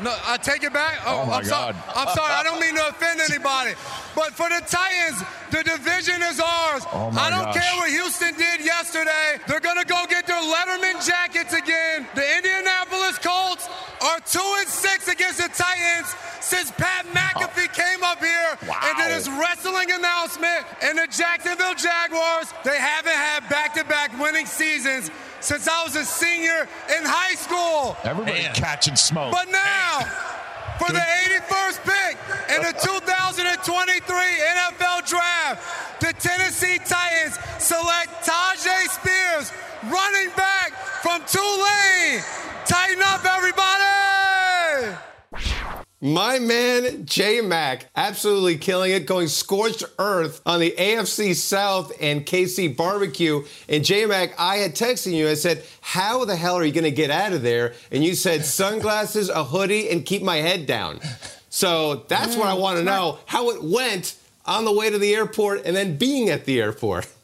[0.00, 0.98] No, I take it back.
[1.04, 1.72] Oh, Oh, my I'm sorry.
[1.74, 1.82] God.
[1.96, 2.32] I'm sorry.
[2.32, 3.72] I don't mean to offend anybody,
[4.14, 6.84] but for the Titans, the division is ours.
[6.92, 7.56] Oh, I don't gosh.
[7.56, 9.40] care what Houston did yesterday.
[9.46, 12.06] They're gonna go get their Letterman jackets again.
[12.14, 13.68] The Indianapolis Colts
[14.00, 17.76] are two and six against the Titans since Pat McAfee oh.
[17.76, 20.66] came up here and did his wrestling announcement.
[20.82, 26.68] And the Jacksonville Jaguars, they haven't had back-to-back winning seasons since I was a senior
[26.96, 27.96] in high school.
[28.04, 29.32] Everybody catching smoke.
[29.32, 30.00] But now,
[30.78, 32.18] for the 81st pick
[32.54, 33.81] in the 2023
[34.20, 39.52] NFL Draft, the Tennessee Titans select Tyjae Spears,
[39.84, 40.72] running back
[41.02, 42.22] from Tulane.
[42.66, 43.72] Tighten up, everybody!
[46.04, 52.26] My man J Mac absolutely killing it, going scorched earth on the AFC South and
[52.26, 53.44] KC barbecue.
[53.68, 55.28] And J Mac, I had texted you.
[55.28, 58.16] I said, "How the hell are you going to get out of there?" And you
[58.16, 60.98] said, "Sunglasses, a hoodie, and keep my head down."
[61.52, 65.14] So that's what I want to know: how it went on the way to the
[65.14, 67.06] airport and then being at the airport.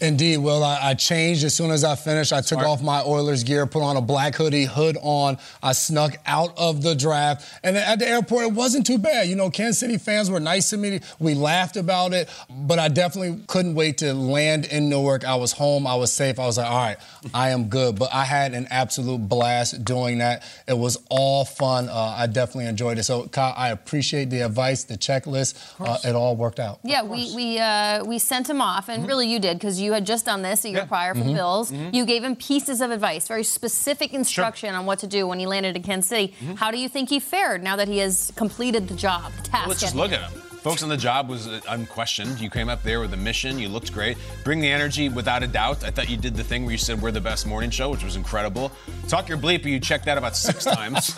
[0.00, 2.32] Indeed, Well, I, I changed as soon as I finished.
[2.32, 5.36] I took off my Oilers gear, put on a black hoodie, hood on.
[5.62, 7.46] I snuck out of the draft.
[7.62, 9.28] And at the airport, it wasn't too bad.
[9.28, 11.00] You know, Kansas City fans were nice to me.
[11.18, 15.24] We laughed about it, but I definitely couldn't wait to land in Newark.
[15.24, 15.86] I was home.
[15.86, 16.38] I was safe.
[16.38, 16.96] I was like, all right,
[17.34, 17.98] I am good.
[17.98, 20.44] But I had an absolute blast doing that.
[20.66, 21.88] It was all fun.
[21.90, 23.04] Uh, I definitely enjoyed it.
[23.04, 25.58] So, Kyle, I appreciate the advice, the checklist.
[25.78, 26.80] Uh, it all worked out.
[26.84, 30.06] Yeah, we we uh, we sent him off, and really you did because you had
[30.06, 31.34] just done this a year prior for Mhm.
[31.34, 31.72] Bills.
[31.72, 31.92] Mhm.
[31.92, 35.46] You gave him pieces of advice, very specific instruction on what to do when he
[35.46, 36.32] landed in Kansas City.
[36.56, 39.66] How do you think he fared now that he has completed the job, the task?
[39.68, 40.30] Let's just look at him.
[40.62, 42.38] Folks on the job was uh, unquestioned.
[42.38, 43.58] You came up there with a mission.
[43.58, 44.16] You looked great.
[44.44, 45.82] Bring the energy without a doubt.
[45.84, 48.04] I thought you did the thing where you said we're the best morning show, which
[48.04, 48.70] was incredible.
[49.08, 51.16] Talk your bleep, but you checked that about six times.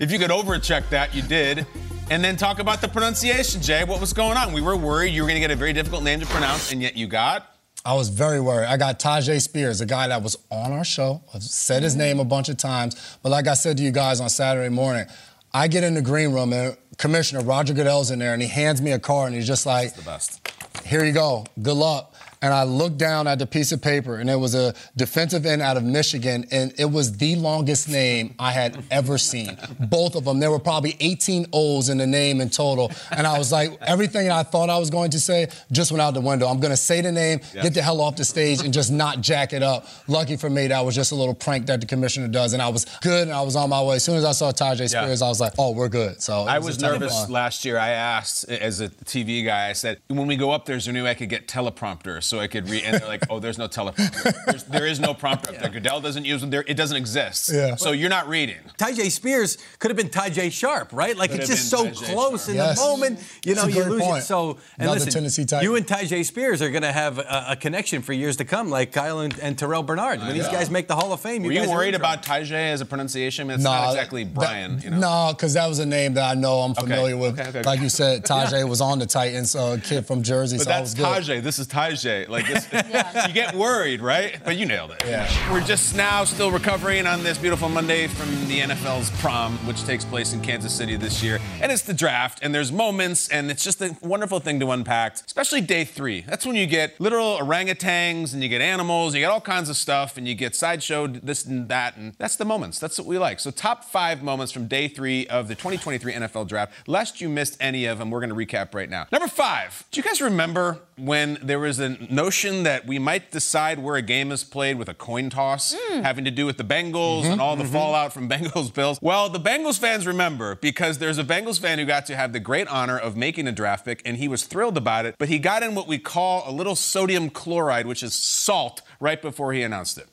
[0.00, 1.66] if you could overcheck that, you did.
[2.10, 3.84] And then talk about the pronunciation, Jay.
[3.84, 4.52] What was going on?
[4.52, 6.82] We were worried you were going to get a very difficult name to pronounce, and
[6.82, 7.51] yet you got.
[7.84, 8.66] I was very worried.
[8.66, 11.22] I got Tyjae Spears, a guy that was on our show.
[11.34, 12.02] I've said his mm-hmm.
[12.02, 13.18] name a bunch of times.
[13.22, 15.06] But like I said to you guys on Saturday morning,
[15.52, 18.80] I get in the green room and Commissioner Roger Goodell's in there and he hands
[18.80, 20.48] me a card and he's just like, the best.
[20.86, 21.44] here you go.
[21.60, 22.11] Good luck.
[22.42, 25.62] And I looked down at the piece of paper, and it was a defensive end
[25.62, 29.56] out of Michigan, and it was the longest name I had ever seen.
[29.78, 30.40] Both of them.
[30.40, 32.90] There were probably 18 O's in the name in total.
[33.12, 36.14] And I was like, everything I thought I was going to say just went out
[36.14, 36.48] the window.
[36.48, 37.62] I'm going to say the name, Yeah.
[37.62, 39.86] get the hell off the stage, and just not jack it up.
[40.08, 42.54] Lucky for me, that was just a little prank that the commissioner does.
[42.54, 43.96] And I was good, and I was on my way.
[43.96, 46.20] As soon as I saw Tyjae Spears, I was like, oh, we're good.
[46.20, 47.78] So I was nervous last year.
[47.78, 49.68] I asked as a TV guy.
[49.68, 52.20] I said, when we go up there, is there any way I could get teleprompter
[52.32, 52.82] so I could read?
[52.84, 54.34] And they're like, oh, there's no teleprompter.
[54.46, 55.68] There's, there is no prompter up there.
[55.70, 56.50] Goodell doesn't use them.
[56.50, 57.50] There, it doesn't exist.
[57.52, 57.76] Yeah.
[57.76, 58.56] So you're not reading.
[58.78, 61.16] Tyjae Spears could have been Tajay Sharp, right?
[61.16, 62.48] Like Could it's just so been Tajay close Sharp.
[62.50, 62.78] in Yes.
[62.80, 63.18] the moment.
[63.44, 64.18] You That's know, you lose point.
[64.18, 64.22] it.
[64.22, 65.64] So and Another listen, Tennessee Titan.
[65.68, 68.70] you and Tyjae Spears are going to have a, a connection for years to come,
[68.70, 70.20] like Kyle and, and Terrel Bernard.
[70.20, 70.52] When these know.
[70.52, 72.72] guys make the Hall of Fame, Were you you guys are worried in about Tajay
[72.72, 73.42] as a pronunciation?
[73.42, 74.80] I mean, it's Nah, not exactly that- Brian.
[74.82, 74.98] you know?
[75.28, 77.38] No, because that was a name that I know I'm familiar with.
[77.38, 77.62] okay, okay.
[77.62, 80.70] Like you said, Tajay was on the Titans, uh, a kid from Jersey, But so
[80.70, 80.94] that's.
[80.94, 81.42] Tajay.
[81.42, 82.21] This is Tajay.
[82.28, 82.66] Like this,
[83.26, 84.38] you get worried, right?
[84.44, 85.02] But you nailed it.
[85.06, 85.28] Yeah.
[85.52, 90.04] We're just now still recovering on this beautiful Monday from the NFL's prom, which takes
[90.04, 92.40] place in Kansas City this year, and it's the draft.
[92.42, 96.22] And there's moments, and it's just a wonderful thing to unpack, especially day three.
[96.22, 99.76] That's when you get literal orangutans, and you get animals, you get all kinds of
[99.76, 102.78] stuff, and you get sideshowed this and that, and that's the moments.
[102.78, 103.40] That's what we like.
[103.40, 106.72] So top five moments from day three of the 2023 NFL Draft.
[106.88, 109.06] Lest you missed any of them, we're going to recap right now.
[109.12, 109.84] Number five.
[109.90, 114.02] Do you guys remember when there was a notion that we might decide where a
[114.02, 116.02] game is played with a coin toss, hmm.
[116.02, 117.40] having to do with the Bengals and mm-hmm.
[117.40, 117.72] all the mm-hmm.
[117.72, 118.98] fallout from Bengals Bills?
[119.00, 122.40] Well, the Bengals fans remember because there's a Bengals fan who got to have the
[122.40, 125.16] great honor of making a draft pick, and he was thrilled about it.
[125.18, 129.20] But he got in what we call a little sodium chloride, which is salt, right
[129.20, 130.06] before he announced it.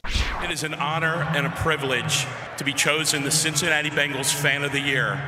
[0.44, 2.26] It is an honor and a privilege
[2.58, 5.22] to be chosen the Cincinnati Bengals Fan of the Year.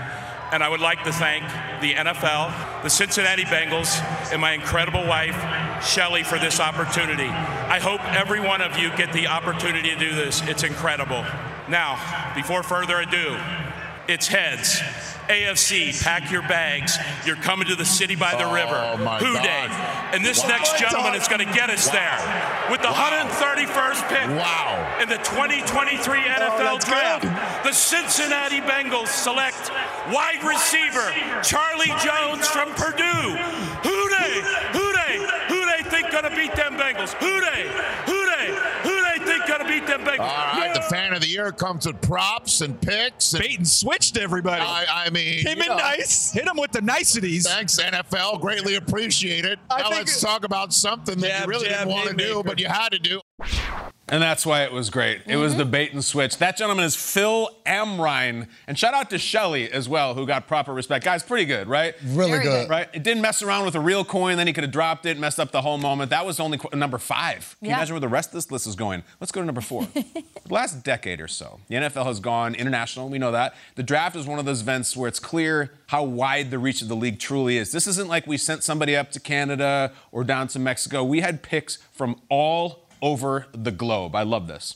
[0.51, 1.43] And I would like to thank
[1.79, 4.01] the NFL, the Cincinnati Bengals,
[4.33, 5.35] and my incredible wife,
[5.83, 7.27] Shelly, for this opportunity.
[7.29, 10.41] I hope every one of you get the opportunity to do this.
[10.41, 11.25] It's incredible.
[11.69, 13.37] Now, before further ado,
[14.09, 14.81] it's heads.
[15.31, 16.97] AFC, pack your bags.
[17.25, 19.03] You're coming to the city by the oh river.
[19.03, 19.43] my Who God.
[19.43, 19.67] Day.
[20.11, 22.19] And this next gentleman is going to get us there
[22.69, 24.97] with the 131st pick Wow.
[25.01, 27.23] in the 2023 NFL Draft.
[27.63, 29.71] The Cincinnati Bengals select
[30.11, 31.07] wide receiver
[31.43, 33.31] Charlie Jones from Purdue.
[33.87, 34.35] Who dey?
[34.75, 35.15] Who dey?
[35.47, 37.13] Who they think gonna beat them Bengals?
[37.23, 37.71] Who dey?
[38.05, 38.51] Who they?
[39.71, 40.19] Beat them Bengals?
[40.19, 43.33] All right, the fan of the year comes with props and picks.
[43.33, 44.61] And Bait and switched everybody.
[44.61, 46.31] I, I mean, Came in know, nice.
[46.31, 47.47] Hit him with the niceties.
[47.47, 48.41] Thanks, NFL.
[48.41, 49.59] Greatly appreciate it.
[49.69, 52.43] I now let's talk about something that Jab, you really jab, didn't want to do,
[52.43, 53.21] but you had to do.
[54.11, 55.21] And that's why it was great.
[55.25, 55.71] It was the mm-hmm.
[55.71, 56.37] bait and switch.
[56.39, 58.47] That gentleman is Phil Amrine.
[58.67, 61.05] And shout out to Shelly as well, who got proper respect.
[61.05, 61.95] Guys, pretty good, right?
[62.05, 62.43] Really good.
[62.43, 62.69] good.
[62.69, 62.89] Right?
[62.93, 65.39] It didn't mess around with a real coin, then he could have dropped it, messed
[65.39, 66.09] up the whole moment.
[66.09, 67.55] That was only qu- number five.
[67.59, 69.03] Can you imagine where the rest of this list is going?
[69.21, 69.85] Let's go to number four.
[69.93, 73.07] the last decade or so, the NFL has gone international.
[73.07, 73.55] We know that.
[73.75, 76.89] The draft is one of those events where it's clear how wide the reach of
[76.89, 77.71] the league truly is.
[77.71, 81.01] This isn't like we sent somebody up to Canada or down to Mexico.
[81.01, 84.15] We had picks from all over the globe.
[84.15, 84.75] I love this.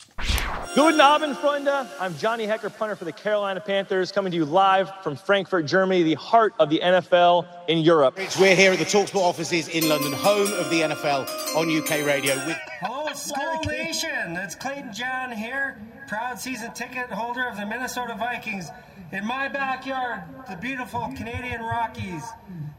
[0.75, 1.87] Guten Abend, Freunde.
[1.99, 6.03] I'm Johnny Hekker, punter for the Carolina Panthers, coming to you live from Frankfurt, Germany,
[6.03, 8.17] the heart of the NFL in Europe.
[8.39, 12.35] We're here at the Talksport offices in London, home of the NFL on UK radio.
[12.45, 14.35] With Hello, Skol Nation.
[14.35, 18.67] It's Clayton John here, proud season ticket holder of the Minnesota Vikings.
[19.11, 22.23] In my backyard, the beautiful Canadian Rockies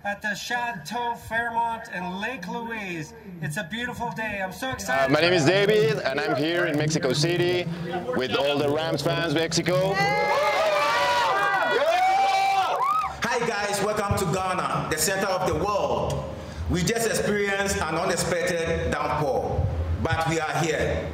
[0.04, 3.12] at the Chateau Fairmont and Lake Louise.
[3.42, 4.40] It's a beautiful day.
[4.42, 5.12] I'm so Uh, excited.
[5.12, 7.66] my name is David, and I'm here in Mexico City
[8.16, 9.94] with all the Rams fans, Mexico.
[13.22, 16.24] Hi guys, welcome to Ghana, the center of the world.
[16.70, 19.64] We just experienced an unexpected downpour,
[20.02, 21.06] but we are here.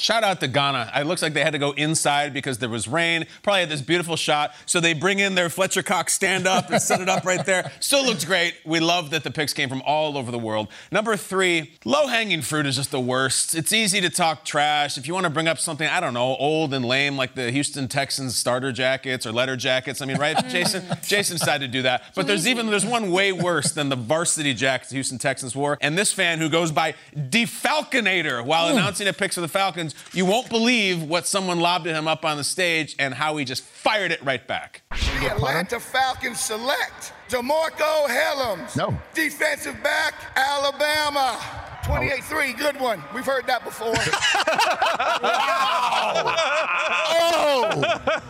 [0.00, 0.92] Shout out to Ghana.
[0.96, 3.26] It looks like they had to go inside because there was rain.
[3.42, 4.54] Probably had this beautiful shot.
[4.64, 7.70] So they bring in their Fletcher Cox stand up and set it up right there.
[7.80, 8.54] Still looks great.
[8.64, 10.68] We love that the picks came from all over the world.
[10.90, 13.54] Number three, low hanging fruit is just the worst.
[13.54, 14.96] It's easy to talk trash.
[14.96, 17.50] If you want to bring up something, I don't know, old and lame like the
[17.50, 20.00] Houston Texans starter jackets or letter jackets.
[20.00, 20.82] I mean, right, Jason?
[21.02, 22.04] Jason decided to do that.
[22.14, 25.76] But there's even there's one way worse than the varsity jackets the Houston Texans wore.
[25.82, 28.78] And this fan who goes by Defalconator while hmm.
[28.78, 32.24] announcing a picks of the Falcons, you won't believe what someone lobbed at him up
[32.24, 34.82] on the stage and how he just fired it right back.
[34.90, 38.76] The Atlanta Falcons select DeMarcco Hellams.
[38.76, 38.98] No.
[39.14, 41.38] Defensive back, Alabama.
[41.84, 43.02] 28-3, good one.
[43.14, 43.94] We've heard that before.
[47.32, 47.82] Oh!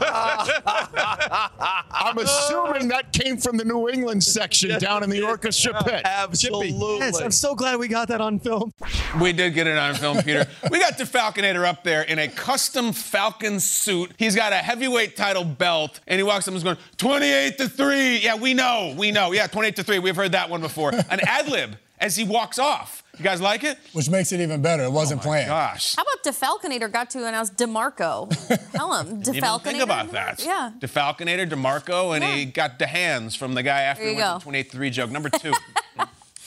[0.02, 1.50] I
[1.92, 6.02] I'm assuming that came from the New England section down in the orchestra pit.
[6.04, 6.98] Absolutely.
[6.98, 8.72] Yes, I'm so glad we got that on film.
[9.20, 10.46] We did get it on film, Peter.
[10.70, 14.12] we got the Falconator up there in a custom Falcon suit.
[14.16, 17.68] He's got a heavyweight title belt, and he walks up and is going, 28 to
[17.68, 18.18] 3.
[18.18, 19.32] Yeah, we know, we know.
[19.32, 19.98] Yeah, 28 to 3.
[19.98, 20.94] We've heard that one before.
[20.94, 23.02] An ad lib as he walks off.
[23.18, 23.76] You guys like it?
[23.92, 24.84] Which makes it even better.
[24.84, 25.48] It wasn't oh planned.
[25.48, 25.94] Gosh.
[25.96, 28.72] How about DeFalconator got to announce DeMarcco?
[28.72, 29.22] Tell him.
[29.22, 29.62] DeFalconator.
[29.62, 30.42] think about that.
[30.42, 30.72] Yeah.
[30.78, 34.34] DeFalconator, DeMarcco, and he got the hands from the guy after There he you went
[34.34, 34.38] go.
[34.38, 35.10] to 28 3 joke.
[35.10, 35.52] Number two.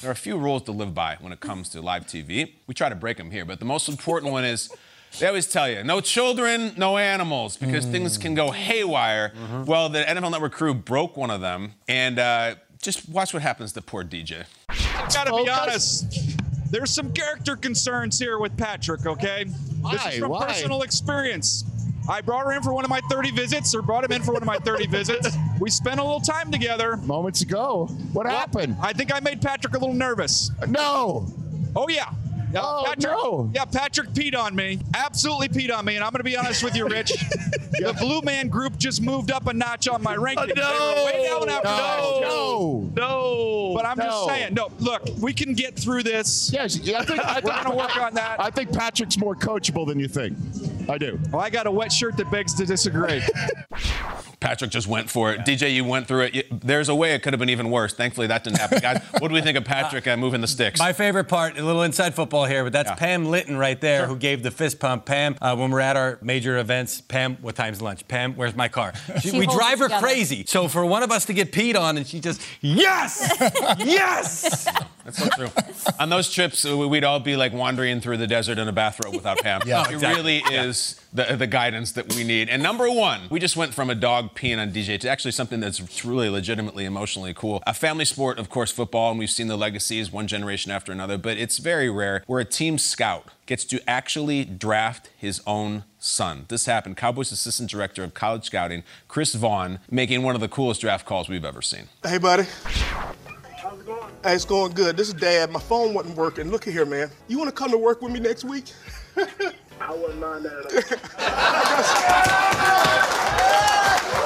[0.01, 2.51] There are a few rules to live by when it comes to live TV.
[2.67, 4.69] We try to break them here, but the most important one is
[5.19, 9.33] they always tell you no children, no animals, because things can go haywire.
[9.65, 13.73] Well, the NFL Network crew broke one of them, and uh, just watch what happens
[13.73, 14.45] to poor DJ.
[14.69, 16.39] I gotta be honest.
[16.69, 19.43] There's some character concerns here with Patrick, okay?
[19.43, 20.09] This Why?
[20.09, 20.47] is from Why?
[20.47, 21.63] personal experience.
[22.09, 24.33] I brought her in for one of my 30 visits, or brought him in for
[24.33, 25.37] one of my 30 visits.
[25.59, 26.97] We spent a little time together.
[26.97, 27.85] Moments ago.
[28.11, 28.75] What happened?
[28.81, 30.51] I think I made Patrick a little nervous.
[30.67, 31.27] No.
[31.75, 32.11] Oh, yeah.
[32.53, 33.51] Yeah, Oh, Patrick, no.
[33.53, 34.79] Yeah, Patrick peed on me.
[34.93, 35.95] Absolutely peed on me.
[35.95, 37.11] And I'm going to be honest with you, Rich.
[37.73, 40.51] The Blue Man Group just moved up a notch on my ranking.
[40.51, 41.75] Uh, they were way down after No.
[41.75, 42.21] that.
[42.21, 42.91] No.
[42.95, 43.73] No.
[43.75, 44.03] But I'm No.
[44.05, 44.53] just saying.
[44.53, 46.51] No, look, we can get through this.
[46.53, 48.39] Yes, yeah, I think I We're going to work on that.
[48.39, 50.37] I think Patrick's more coachable than you think.
[50.89, 51.19] I do.
[51.31, 53.21] Well, I got a wet shirt that begs to disagree.
[54.39, 55.39] Patrick just went for it.
[55.41, 56.61] DJ, you went through it.
[56.67, 57.93] There's a way it could have been even worse.
[57.93, 58.79] Thankfully, that didn't happen.
[58.79, 60.81] Guys, what do we think of Patrick uh, moving the sticks?
[60.81, 64.17] My favorite part, a little inside football here, but that's Pam Litton right there who
[64.17, 65.05] gave the fist pump.
[65.05, 68.05] Pam, uh, when we're at our major events, Pam, what time's lunch?
[68.09, 68.91] Pam, where's my car?
[69.21, 70.05] She- She we drive her together.
[70.05, 70.43] crazy.
[70.45, 73.33] So for one of us to get peed on and she just, yes,
[73.79, 74.67] yes.
[75.05, 75.49] That's so true.
[75.99, 79.13] On those trips, uh, we'd all be like wandering through the desert in a bathrobe
[79.13, 79.61] without Pam.
[79.65, 80.41] Yeah, it exactly.
[80.41, 82.49] really is the, the guidance that we need.
[82.49, 85.59] And number one, we just went from a dog peeing on DJ to actually something
[85.59, 87.63] that's truly, legitimately, emotionally cool.
[87.65, 91.17] A family sport, of course, football, and we've seen the legacies one generation after another,
[91.17, 96.45] but it's very rare where a team scout gets to actually draft his own son.
[96.49, 96.97] This happened.
[96.97, 101.29] Cowboys assistant director of college scouting, Chris Vaughn, making one of the coolest draft calls
[101.29, 101.87] we've ever seen.
[102.03, 102.43] Hey, buddy.
[104.23, 104.95] Hey, it's going good.
[104.95, 105.51] This is Dad.
[105.51, 106.49] My phone wasn't working.
[106.49, 107.09] Look at here, man.
[107.27, 108.71] You want to come to work with me next week?
[109.17, 110.65] I wouldn't mind that.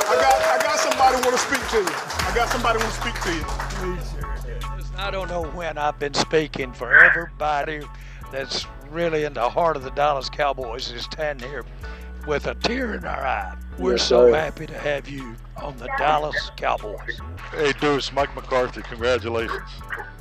[0.05, 1.89] I got, I got somebody want to speak to you.
[1.89, 3.43] I got somebody want to speak to you.
[4.97, 7.81] I don't know when I've been speaking for everybody
[8.31, 11.65] that's really in the heart of the Dallas Cowboys is standing here
[12.27, 13.55] with a tear in our eye.
[13.79, 14.37] We're Yes, so sir.
[14.37, 17.19] happy to have you on the Dallas Cowboys.
[17.51, 19.69] Hey, Deuce, Mike McCarthy, congratulations.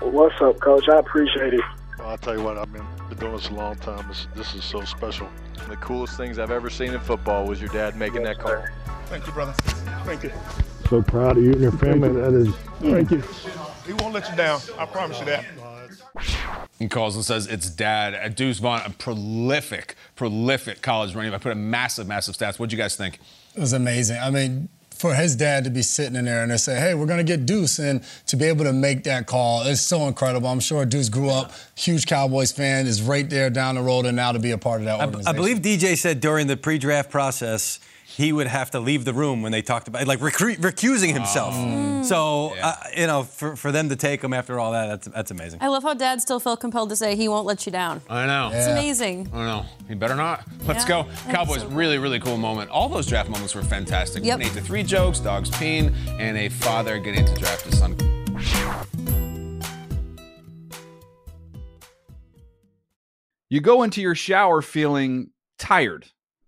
[0.01, 0.89] What's up, Coach?
[0.89, 1.61] I appreciate it.
[1.99, 4.07] Well, I'll tell you what, I've been, been doing this a long time.
[4.09, 5.29] This, this is so special.
[5.69, 8.63] The coolest things I've ever seen in football was your dad making that call.
[9.07, 9.53] Thank you, brother.
[10.05, 10.33] Thank you.
[10.89, 12.11] So proud of you and your family.
[12.11, 13.23] That is, thank you.
[13.85, 14.61] He won't let you down.
[14.79, 15.45] I promise you that.
[16.79, 18.15] He calls and says it's dad.
[18.15, 21.41] Uh, Deuce Vaughn, a prolific, prolific college running back.
[21.41, 22.59] Put a massive, massive stats.
[22.59, 23.19] What'd you guys think?
[23.55, 24.19] It was amazing.
[24.19, 27.07] I mean, for his dad to be sitting in there and they say, hey, we're
[27.07, 30.49] going to get Deuce, and to be able to make that call is so incredible.
[30.49, 34.17] I'm sure Deuce grew up, huge Cowboys fan, is right there down the road, and
[34.17, 35.29] now to be a part of that I, organization.
[35.29, 37.79] I believe DJ said during the pre-draft process
[38.17, 41.53] he would have to leave the room when they talked about like recru- recusing himself.
[41.55, 42.03] Oh.
[42.03, 45.31] So uh, you know, for, for them to take him after all that, that's that's
[45.31, 45.59] amazing.
[45.61, 48.01] I love how Dad still felt compelled to say he won't let you down.
[48.09, 48.51] I know.
[48.55, 49.29] It's amazing.
[49.35, 49.67] I know.
[49.87, 50.45] He better not.
[50.65, 51.05] Let's Yeah.
[51.05, 51.09] go.
[51.31, 52.71] Cowboys, really, really cool moment.
[52.71, 54.25] All those draft moments were fantastic.
[54.25, 54.37] Yep.
[54.39, 57.97] 28 to 3 jokes, dogs peeing, and a father getting to draft his son.
[63.49, 66.07] You go into your shower feeling tired,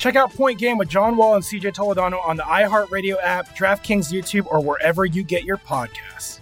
[0.00, 4.10] Check out Point Game with John Wall and CJ Toledano on the iHeartRadio app, DraftKings
[4.10, 6.40] YouTube, or wherever you get your podcasts.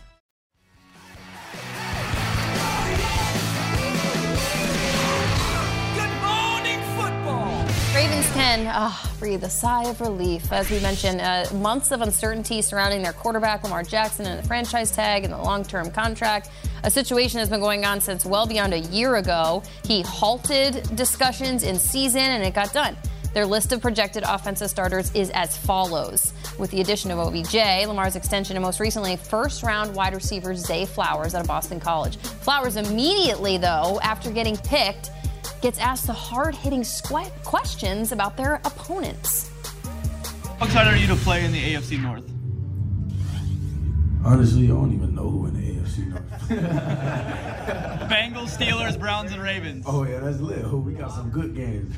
[5.96, 7.66] Good morning, football!
[7.96, 10.52] Ravens can ah, breathe a sigh of relief.
[10.52, 14.92] As we mentioned, uh, months of uncertainty surrounding their quarterback, Lamar Jackson, and the franchise
[14.92, 16.50] tag and the long term contract.
[16.84, 19.64] A situation has been going on since well beyond a year ago.
[19.84, 22.96] He halted discussions in season and it got done.
[23.34, 26.32] Their list of projected offensive starters is as follows.
[26.58, 27.54] With the addition of OBJ,
[27.86, 32.16] Lamar's extension, and most recently, first round wide receiver Zay Flowers out of Boston College.
[32.16, 35.10] Flowers immediately, though, after getting picked,
[35.60, 39.50] gets asked the hard hitting squ- questions about their opponents.
[40.58, 42.24] How excited are you to play in the AFC North?
[44.24, 46.48] Honestly, I don't even know who in the AFC North.
[48.10, 49.84] Bengals, Steelers, Browns, and Ravens.
[49.86, 50.64] oh yeah, that's lit.
[50.64, 51.94] Oh, we got some good games.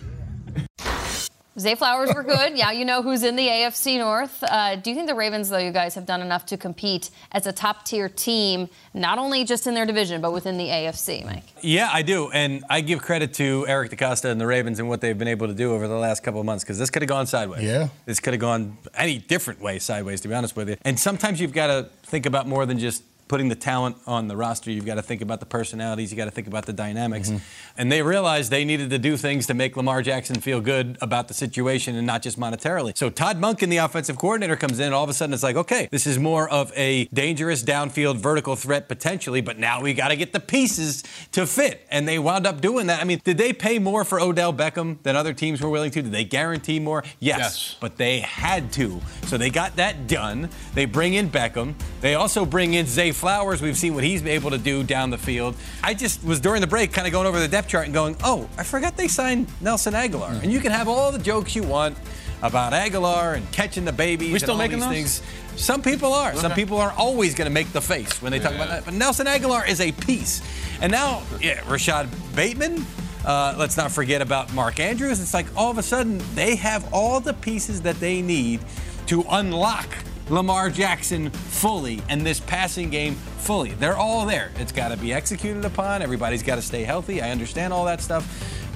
[1.58, 2.56] Zay Flowers were good.
[2.56, 4.42] yeah, you know who's in the AFC North.
[4.42, 7.46] Uh, do you think the Ravens, though, you guys have done enough to compete as
[7.46, 11.44] a top tier team, not only just in their division, but within the AFC, Mike?
[11.60, 12.30] Yeah, I do.
[12.30, 15.48] And I give credit to Eric DeCosta and the Ravens and what they've been able
[15.48, 17.64] to do over the last couple of months because this could have gone sideways.
[17.64, 17.88] Yeah.
[18.06, 20.76] This could have gone any different way sideways, to be honest with you.
[20.82, 24.36] And sometimes you've got to think about more than just putting the talent on the
[24.36, 24.70] roster.
[24.70, 26.10] You've got to think about the personalities.
[26.10, 27.30] You got to think about the dynamics.
[27.30, 27.38] Mm-hmm.
[27.78, 31.28] And they realized they needed to do things to make Lamar Jackson feel good about
[31.28, 32.98] the situation and not just monetarily.
[32.98, 34.86] So Todd Monken, the offensive coordinator, comes in.
[34.86, 38.16] And all of a sudden, it's like, okay, this is more of a dangerous downfield
[38.16, 41.86] vertical threat potentially, but now we got to get the pieces to fit.
[41.88, 43.00] And they wound up doing that.
[43.00, 46.02] I mean, did they pay more for Odell Beckham than other teams were willing to?
[46.02, 47.04] Did they guarantee more?
[47.20, 47.38] Yes.
[47.38, 47.76] Yes.
[47.78, 49.00] But they had to.
[49.26, 50.48] So they got that done.
[50.74, 51.74] They bring in Beckham.
[52.00, 53.60] They also bring in Zay Flowers.
[53.60, 55.54] We've seen what he's able to do down the field.
[55.84, 58.16] I just was during the break kind of going over the depth chart and going,
[58.24, 60.42] oh, I forgot they signed Nelson Agholor.
[60.42, 61.96] And you can have all the jokes you want
[62.42, 64.32] about Agholor and catching the babies.
[64.32, 65.28] We still and all making these those?
[65.28, 65.60] things.
[65.62, 66.34] Some people are.
[66.34, 68.86] Some people are always going to make the face when they talk about that.
[68.86, 70.40] But Nelson Agholor is a piece.
[70.80, 72.84] And now, yeah, Rashad Bateman.
[73.24, 75.20] Uh, let's not forget about Mark Andrews.
[75.20, 78.60] It's like all of a sudden they have all the pieces that they need
[79.08, 79.88] to unlock
[80.30, 83.72] Lamar Jackson fully and this passing game fully.
[83.72, 84.52] They're all there.
[84.56, 86.02] It's got to be executed upon.
[86.02, 87.20] Everybody's got to stay healthy.
[87.20, 88.24] I understand all that stuff.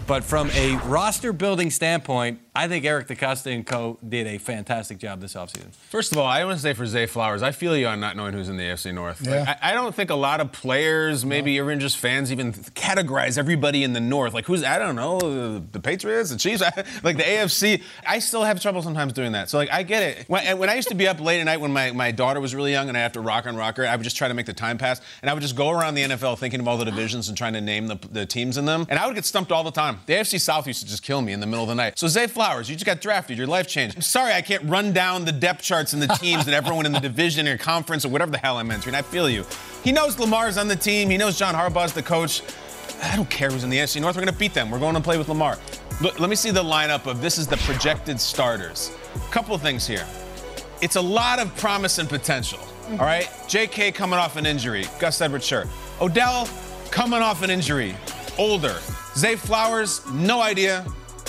[0.09, 4.99] But from a roster building standpoint, I think Eric DeCosta and co did a fantastic
[4.99, 5.75] job this offseason.
[5.91, 8.17] First of all, I want to say for Zay Flowers, I feel you on not
[8.17, 9.21] knowing who's in the AFC North.
[9.27, 9.57] Like, Yeah.
[9.61, 13.83] I, I don't think a lot of players, maybe even just fans, even categorize everybody
[13.83, 14.35] in the North.
[14.35, 16.61] Like who's I don't know, the, the Patriots, the Chiefs,
[17.03, 17.83] like the AFC.
[18.07, 19.51] I still have trouble sometimes doing that.
[19.51, 20.29] So like I get it.
[20.29, 22.55] When, when I used to be up late at night when my, my daughter was
[22.55, 24.47] really young and I have to rock on rocker, I would just try to make
[24.47, 26.85] the time pass, and I would just go around the NFL thinking of all the
[26.85, 29.51] divisions and trying to name the, the teams in them, and I would get stumped
[29.51, 29.99] all the time.
[30.07, 31.99] The AFC South used to just kill me in the middle of the night.
[31.99, 33.39] So Zay Flowers, you just got drafted.
[33.39, 33.97] Your life changed.
[33.97, 36.93] I'm sorry I can't run down the depth charts and the teams and everyone in
[36.93, 38.95] the division or conference or whatever the hell I'm entering.
[38.95, 39.45] I feel you.
[39.83, 41.09] He knows Lamar's on the team.
[41.09, 42.43] He knows John Harbaugh's the coach.
[43.03, 44.15] I don't care who's in the AFC North.
[44.15, 44.71] We're going to beat them.
[44.71, 45.59] We're going to play with Lamar.
[46.01, 48.91] Look, let me see the lineup of this is the projected starters.
[49.31, 50.07] Couple things here.
[50.83, 52.59] It's a lot of promise and potential.
[52.59, 53.01] Mm-hmm.
[53.01, 53.31] All right.
[53.49, 53.93] J.K.
[53.93, 54.85] coming off an injury.
[55.01, 55.65] Gus Edwards, sure.
[56.01, 56.49] Odell
[56.91, 57.97] coming off an injury.
[58.39, 58.77] Older.
[59.17, 60.85] Zay Flowers, no idea.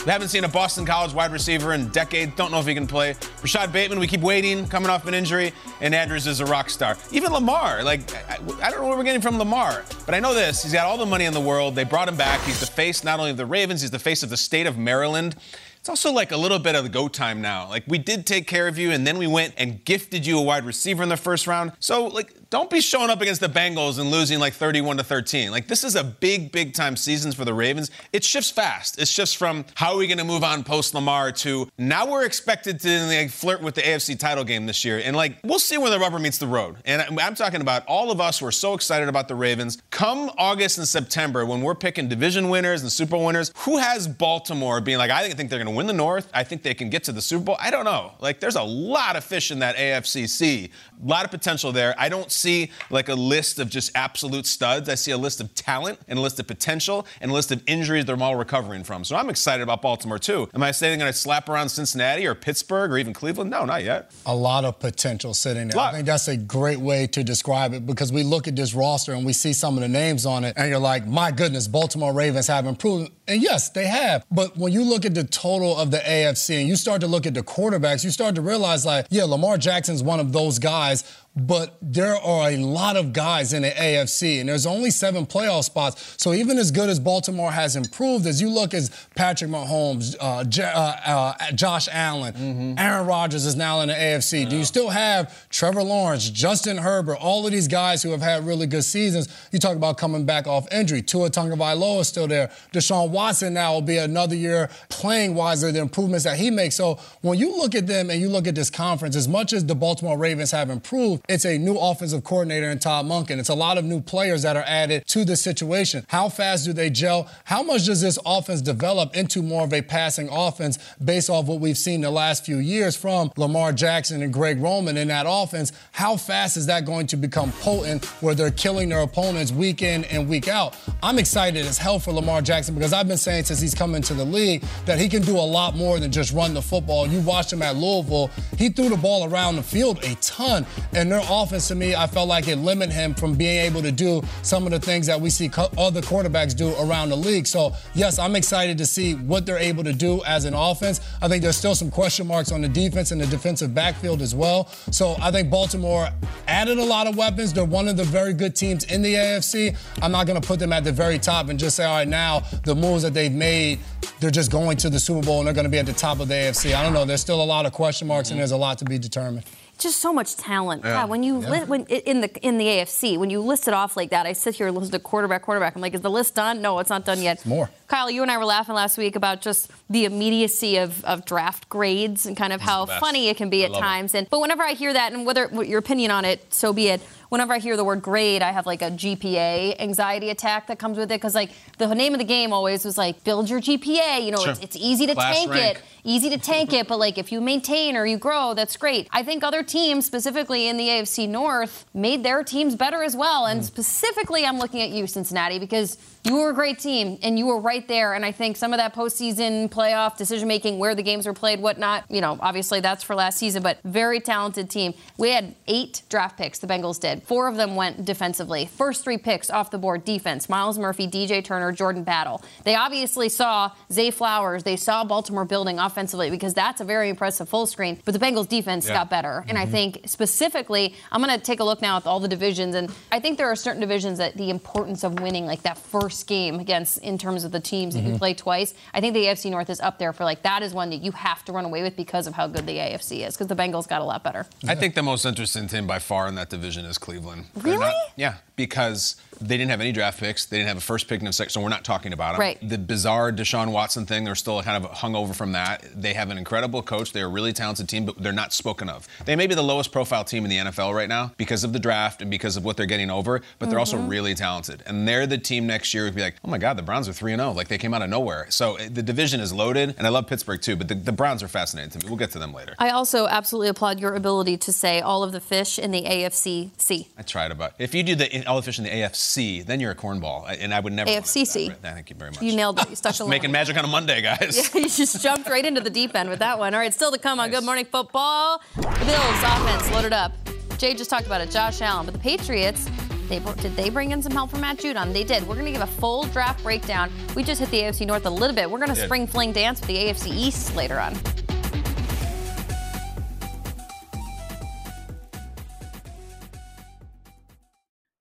[0.06, 2.34] We haven't seen a Boston College wide receiver in decades.
[2.36, 3.16] Don't know if he can play.
[3.42, 5.52] Rashad Bateman, we keep waiting, coming off an injury.
[5.82, 6.96] And Andrews is a rock star.
[7.12, 10.36] Even Lamar, like, I, I don't know what we're getting from Lamar, but I know
[10.36, 10.62] this.
[10.62, 11.74] He's got all the money in the world.
[11.74, 12.40] They brought him back.
[12.42, 14.78] He's the face not only of the Ravens, he's the face of the state of
[14.78, 15.36] Maryland.
[15.80, 17.70] It's also like a little bit of the go time now.
[17.70, 20.42] Like we did take care of you, and then we went and gifted you a
[20.42, 21.74] wide receiver in the first round.
[21.80, 25.52] So like don't be showing up against the Bengals and losing like 31 to 13.
[25.52, 27.92] Like this is a big, big time season for the Ravens.
[28.14, 29.00] It shifts fast.
[29.02, 32.26] It shifts from how are we going to move on post Lamar to now we're
[32.26, 35.78] expected to like, flirt with the AFC title game this year, and like we'll see
[35.78, 36.78] where the rubber meets the road.
[36.86, 39.82] And I'm talking about all of us who are so excited about the Ravens.
[39.90, 44.82] Come August and September when we're picking division winners and Super winners, who has Baltimore
[44.82, 46.30] being like, I think they're going to win the North.
[46.34, 47.58] I think they can get to the Super Bowl.
[47.60, 48.14] I don't know.
[48.20, 50.70] Like there's a lot of fish in that AFCC.
[50.70, 51.96] A lot of potential there.
[51.98, 54.90] I don't see like a list of just absolute studs.
[54.90, 57.64] I see a list of talent and a list of potential and a list of
[57.66, 59.04] injuries they're all recovering from.
[59.04, 60.50] So I'm excited about Baltimore too.
[60.54, 63.50] Am I saying they're going to slap around Cincinnati or Pittsburgh or even Cleveland?
[63.50, 64.12] No, not yet.
[64.26, 65.80] A lot of potential sitting there.
[65.80, 69.14] I think that's a great way to describe it because we look at this roster
[69.14, 72.14] and we see some of the names on it and you're like, my goodness, Baltimore
[72.14, 73.12] Ravens have improved.
[73.28, 74.26] And yes, they have.
[74.32, 77.26] But when you look at the total of the AFC and you start to look
[77.26, 81.04] at the quarterbacks, you start to realize like, yeah, Lamar Jackson's one of those guys
[81.36, 85.66] but there are a lot of guys in the AFC, and there's only seven playoff
[85.66, 86.16] spots.
[86.18, 90.46] So even as good as Baltimore has improved, as you look as Patrick Mahomes, uh,
[90.46, 92.80] J- uh, uh, Josh Allen, mm-hmm.
[92.80, 94.50] Aaron Rodgers is now in the AFC.
[94.50, 98.46] Do you still have Trevor Lawrence, Justin Herbert, all of these guys who have had
[98.46, 99.28] really good seasons?
[99.52, 101.02] You talk about coming back off injury.
[101.02, 102.50] Tua Tagovailoa is still there.
[102.72, 105.72] Deshaun Watson now will be another year playing wiser.
[105.72, 106.76] The improvements that he makes.
[106.76, 109.66] So when you look at them and you look at this conference, as much as
[109.66, 113.40] the Baltimore Ravens have improved it's a new offensive coordinator in Todd Monken.
[113.40, 116.06] It's a lot of new players that are added to the situation.
[116.08, 117.30] How fast do they gel?
[117.46, 121.60] How much does this offense develop into more of a passing offense based off what
[121.60, 125.72] we've seen the last few years from Lamar Jackson and Greg Roman in that offense?
[125.92, 130.04] How fast is that going to become potent where they're killing their opponents week in
[130.06, 130.78] and week out?
[131.02, 134.14] I'm excited as hell for Lamar Jackson because I've been saying since he's come into
[134.14, 137.08] the league that he can do a lot more than just run the football.
[137.08, 138.30] You watched him at Louisville.
[138.58, 142.08] He threw the ball around the field a ton, and their offense to me, I
[142.08, 145.20] felt like it limited him from being able to do some of the things that
[145.20, 147.48] we see co- other quarterbacks do around the league.
[147.48, 151.00] So, yes, I'm excited to see what they're able to do as an offense.
[151.22, 154.36] I think there's still some question marks on the defense and the defensive backfield as
[154.36, 154.68] well.
[154.92, 156.10] So, I think Baltimore
[156.48, 157.54] added a lot of weapons.
[157.54, 159.76] They're one of the very good teams in the AFC.
[160.02, 162.08] I'm not going to put them at the very top and just say, all right,
[162.08, 163.80] now the moves that they've made,
[164.20, 166.20] they're just going to the Super Bowl and they're going to be at the top
[166.20, 166.76] of the AFC.
[166.76, 167.06] I don't know.
[167.06, 169.46] There's still a lot of question marks and there's a lot to be determined
[169.78, 170.84] just so much talent.
[170.84, 171.02] Yeah.
[171.02, 171.50] God, when you yeah.
[171.50, 174.34] li- when in the in the AFC, when you list it off like that, I
[174.34, 175.76] sit here and listen to quarterback, quarterback.
[175.76, 176.62] I'm like, is the list done?
[176.62, 177.38] No, it's not done yet.
[177.38, 177.70] It's more.
[177.88, 181.70] Kyle, you and I were laughing last week about just the immediacy of, of draft
[181.70, 184.16] grades and kind of how funny it can be I at times.
[184.16, 184.20] It.
[184.20, 187.02] And but whenever I hear that, and whether your opinion on it, so be it
[187.30, 190.98] whenever I hear the word grade, I have like a GPA anxiety attack that comes
[190.98, 194.24] with it because like the name of the game always was like build your GPA.
[194.24, 194.52] You know, sure.
[194.52, 195.78] it's, it's, easy to Class tank rank.
[195.78, 199.08] it, easy to tank it, but like if you maintain or you grow, that's great.
[199.12, 203.46] I think other teams, specifically in the AFC North, made their teams better as well.
[203.46, 203.64] And mm.
[203.64, 207.60] specifically, I'm looking at you, Cincinnati, because you were a great team and you were
[207.60, 208.14] right there.
[208.14, 211.60] And I think some of that postseason playoff decision making, where the games were played,
[211.60, 214.96] whatnot, you know, obviously that's for last season, but very talented team.
[215.18, 217.24] We had eight draft picks, the Bengals did.
[217.24, 218.66] Four of them went defensively.
[218.66, 220.50] First three picks off the board, defense.
[220.50, 222.42] Myles Murphy, DJ Turner, Jordan Battle.
[222.64, 224.64] They obviously saw Zay Flowers.
[224.64, 228.00] They saw Baltimore building offensively because that's a very impressive full screen.
[228.04, 228.96] But the Bengals defense yeah.
[228.96, 229.44] got better.
[229.48, 229.68] And mm-hmm.
[229.68, 232.74] I think specifically, I'm going to take a look now at all the divisions.
[232.74, 236.15] And I think there are certain divisions that the importance of winning, like that first
[236.16, 238.14] first game against in terms of the teams that mm-hmm.
[238.14, 238.74] you play twice.
[238.94, 241.12] I think the AFC North is up there for like that is one that you
[241.12, 243.88] have to run away with because of how good the AFC is because the Bengals
[243.88, 244.46] got a lot better.
[244.66, 247.46] I think the most interesting team by far in that division is Cleveland.
[247.56, 247.80] Really?
[247.80, 250.46] Not, yeah, because they didn't have any draft picks.
[250.46, 252.42] They didn't have a first pick in the second, so we're not talking about them.
[252.42, 252.70] Right.
[252.70, 255.86] The bizarre Deshaun Watson thing, they're still kind of hung over from that.
[255.96, 257.12] They have an incredible coach.
[257.12, 259.08] They're a really talented team, but they're not spoken of.
[259.26, 261.80] They may be the lowest profile team in the NFL right now because of the
[261.80, 263.80] draft and because of what they're getting over, but they're mm-hmm.
[263.80, 264.84] also really talented.
[264.86, 267.14] And they're the team next year would be like, oh my God, the Browns are
[267.14, 267.52] 3 0.
[267.52, 268.48] Like they came out of nowhere.
[268.50, 271.44] So eh, the division is loaded, and I love Pittsburgh too, but the, the Browns
[271.44, 272.10] are fascinating to me.
[272.10, 272.76] We'll get to them later.
[272.80, 276.72] I also absolutely applaud your ability to say all of the fish in the AFC
[276.78, 277.10] C.
[277.18, 277.74] I tried about.
[277.80, 280.74] If you do the all the fish in the AFC, then you're a cornball, and
[280.74, 281.10] I would never.
[281.10, 281.76] AFCC.
[281.78, 282.42] Thank you very much.
[282.42, 282.90] You nailed it.
[282.90, 284.58] You stuck Making magic on a Monday, guys.
[284.74, 286.74] Yeah, you just jumped right into the deep end with that one.
[286.74, 288.62] All right, still to come on Good Morning Football.
[288.76, 290.34] The Bills offense loaded up.
[290.78, 292.90] Jay just talked about it, Josh Allen, but the Patriots.
[293.28, 295.12] They, did they bring in some help from Matt Judon?
[295.12, 295.48] They did.
[295.48, 297.12] We're going to give a full draft breakdown.
[297.36, 298.70] We just hit the AFC North a little bit.
[298.70, 301.16] We're going to spring fling dance with the AFC East later on.